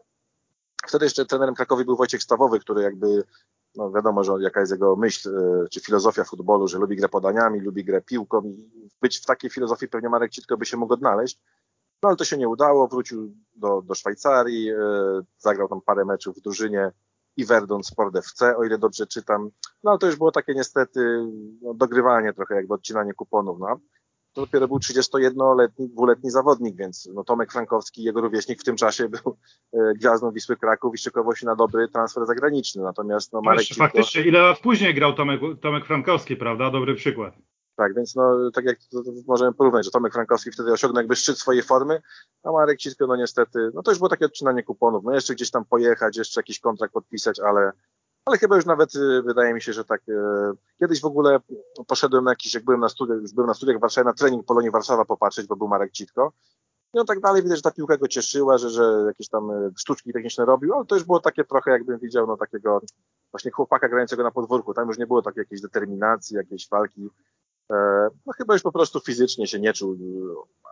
[0.86, 3.24] wtedy jeszcze trenerem Krakowi był Wojciech Stawowy, który jakby,
[3.76, 7.60] no wiadomo, że jaka jest jego myśl, e, czy filozofia futbolu, że lubi grę podaniami,
[7.60, 11.40] lubi grę piłką i być w takiej filozofii pewnie Marek Citko by się mógł odnaleźć.
[12.02, 14.70] No ale to się nie udało, wrócił do, do Szwajcarii,
[15.38, 16.92] zagrał tam parę meczów w drużynie,
[17.36, 19.50] i Verdon Sport FC, o ile dobrze czytam.
[19.84, 21.26] No ale to już było takie niestety
[21.62, 23.58] no, dogrywanie trochę, jakby odcinanie kuponów.
[23.60, 23.78] No.
[24.32, 29.08] To dopiero był 31-letni, dwuletni zawodnik, więc no, Tomek Frankowski, jego rówieśnik w tym czasie
[29.08, 29.36] był
[29.72, 32.82] e, gwiazdą Wisły Kraków i szykował się na dobry transfer zagraniczny.
[32.82, 36.70] Natomiast no, Marek Wiesz, Faktycznie, ile lat później grał Tomek, Tomek Frankowski, prawda?
[36.70, 37.34] Dobry przykład.
[37.76, 41.16] Tak, więc no, tak jak to, to możemy porównać, że Tomek Frankowski wtedy osiągnął jakby
[41.16, 42.02] szczyt swojej formy,
[42.42, 45.50] a Marek Cisko, no niestety, no to już było takie odcinanie kuponów, no jeszcze gdzieś
[45.50, 47.72] tam pojechać, jeszcze jakiś kontrakt podpisać, ale,
[48.24, 50.14] ale chyba już nawet y, wydaje mi się, że tak, y,
[50.80, 51.40] kiedyś w ogóle
[51.86, 54.46] poszedłem na jakiś, jak byłem na studiach, już byłem na studiach w Warszawie, na trening
[54.46, 56.32] Polonii Warszawa popatrzeć, bo był Marek Citko,
[56.94, 59.72] i on tak dalej, widać, że ta piłka go cieszyła, że, że jakieś tam y,
[59.76, 62.80] sztuczki techniczne robił, ale to już było takie trochę, jakbym widział, no takiego
[63.30, 67.10] właśnie chłopaka grającego na podwórku, tam już nie było takiej jakiejś determinacji, jakiejś walki,
[68.26, 69.96] no chyba już po prostu fizycznie się nie czuł,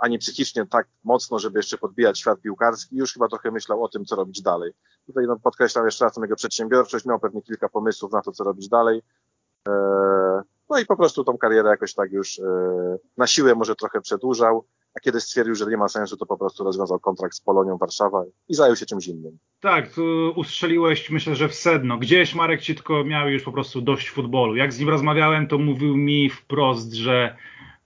[0.00, 2.96] ani psychicznie tak mocno, żeby jeszcze podbijać świat piłkarski.
[2.96, 4.72] Już chyba trochę myślał o tym, co robić dalej.
[5.06, 8.68] Tutaj no, podkreślam jeszcze raz jego przedsiębiorczość, miał pewnie kilka pomysłów na to, co robić
[8.68, 9.02] dalej.
[9.68, 9.72] E,
[10.70, 12.42] no i po prostu tą karierę jakoś tak już e,
[13.16, 14.64] na siłę może trochę przedłużał
[14.96, 18.24] a kiedy stwierdził, że nie ma sensu, to po prostu rozwiązał kontrakt z Polonią Warszawa
[18.48, 19.38] i zajął się czymś innym.
[19.60, 19.90] Tak,
[20.34, 21.98] ustrzeliłeś myślę, że w sedno.
[21.98, 24.56] Gdzieś Marek Citko miał już po prostu dość futbolu.
[24.56, 27.36] Jak z nim rozmawiałem, to mówił mi wprost, że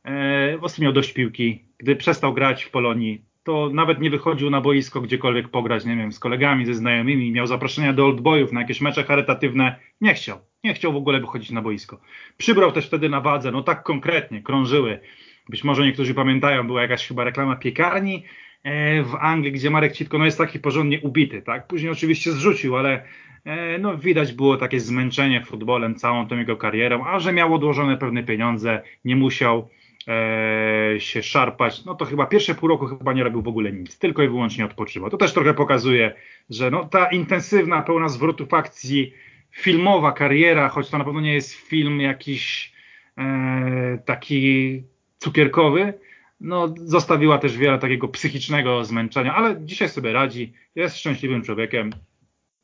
[0.04, 1.64] e, po miał dość piłki.
[1.78, 6.12] Gdy przestał grać w Polonii, to nawet nie wychodził na boisko gdziekolwiek pograć, nie wiem,
[6.12, 9.76] z kolegami, ze znajomymi, miał zaproszenia do oldboyów na jakieś mecze charytatywne.
[10.00, 10.38] Nie chciał.
[10.64, 12.00] Nie chciał w ogóle wychodzić na boisko.
[12.36, 15.00] Przybrał też wtedy na wadze, no tak konkretnie, krążyły
[15.48, 18.24] być może niektórzy pamiętają, była jakaś chyba reklama piekarni
[18.62, 21.66] e, w Anglii, gdzie Marek Citko no jest taki porządnie ubity, tak?
[21.66, 23.04] Później oczywiście zrzucił, ale
[23.44, 27.96] E, no widać było takie zmęczenie futbolem, całą tą jego karierą, a że miał odłożone
[27.96, 29.68] pewne pieniądze, nie musiał
[30.08, 33.98] e, się szarpać, no to chyba pierwsze pół roku chyba nie robił w ogóle nic,
[33.98, 35.10] tylko i wyłącznie odpoczywał.
[35.10, 36.14] To też trochę pokazuje,
[36.50, 39.12] że no, ta intensywna, pełna zwrotów akcji,
[39.50, 42.72] filmowa kariera, choć to na pewno nie jest film jakiś
[43.18, 44.82] e, taki
[45.24, 45.94] cukierkowy,
[46.40, 51.92] no, zostawiła też wiele takiego psychicznego zmęczenia, ale dzisiaj sobie radzi, jest szczęśliwym człowiekiem,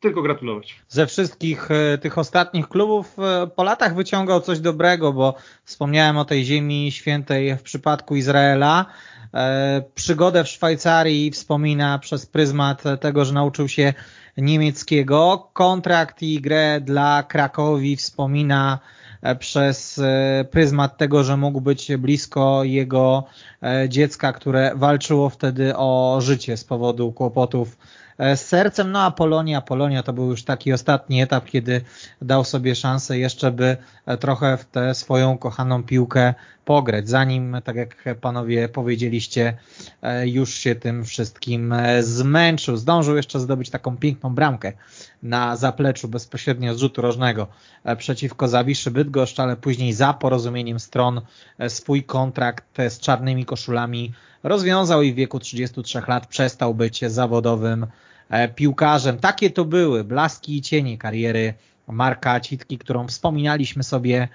[0.01, 0.81] tylko gratulować.
[0.89, 5.35] Ze wszystkich e, tych ostatnich klubów e, po latach wyciągał coś dobrego, bo
[5.65, 8.87] wspomniałem o tej ziemi świętej w przypadku Izraela.
[9.35, 13.95] E, przygodę w Szwajcarii wspomina przez pryzmat tego, że nauczył się
[14.37, 15.51] niemieckiego.
[15.53, 18.79] Kontrakt i grę dla Krakowi wspomina
[19.39, 20.01] przez
[20.51, 23.25] pryzmat tego, że mógł być blisko jego
[23.89, 27.77] dziecka, które walczyło wtedy o życie z powodu kłopotów
[28.21, 28.93] E, z sercem.
[28.93, 31.81] No a Polonia, Polonia to był już taki ostatni etap, kiedy
[32.23, 36.35] dał sobie szansę jeszcze, by e, trochę w tę swoją kochaną piłkę
[36.71, 39.57] pograć, zanim, tak jak panowie powiedzieliście,
[40.03, 42.77] e, już się tym wszystkim zmęczył.
[42.77, 44.73] Zdążył jeszcze zdobyć taką piękną bramkę
[45.23, 47.47] na zapleczu bezpośrednio z rzutu rożnego
[47.99, 51.21] przeciwko Zawiszy Bydgoszcz, ale później za porozumieniem stron
[51.69, 54.13] swój kontrakt z czarnymi koszulami
[54.43, 57.87] rozwiązał i w wieku 33 lat przestał być zawodowym
[58.31, 59.19] E, piłkarzem.
[59.19, 61.55] Takie to były blaski i cienie kariery
[61.87, 64.29] Marka Citki, którą wspominaliśmy sobie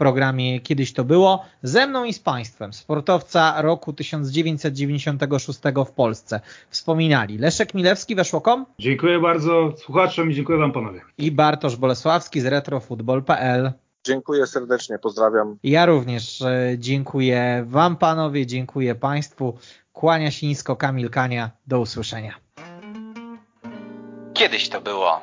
[0.00, 1.44] programie Kiedyś to było.
[1.62, 6.40] Ze mną i z Państwem sportowca roku 1996 w Polsce.
[6.70, 8.66] Wspominali Leszek Milewski, Weszłokom.
[8.78, 11.00] Dziękuję bardzo słuchaczom i dziękuję Wam panowie.
[11.18, 13.72] I Bartosz Bolesławski z retrofutbol.pl.
[14.04, 15.56] Dziękuję serdecznie, pozdrawiam.
[15.62, 19.58] Ja również e, dziękuję Wam panowie, dziękuję Państwu.
[19.92, 21.50] Kłania się nisko Kamil Kania.
[21.66, 22.34] Do usłyszenia.
[24.34, 25.20] Kiedyś to było.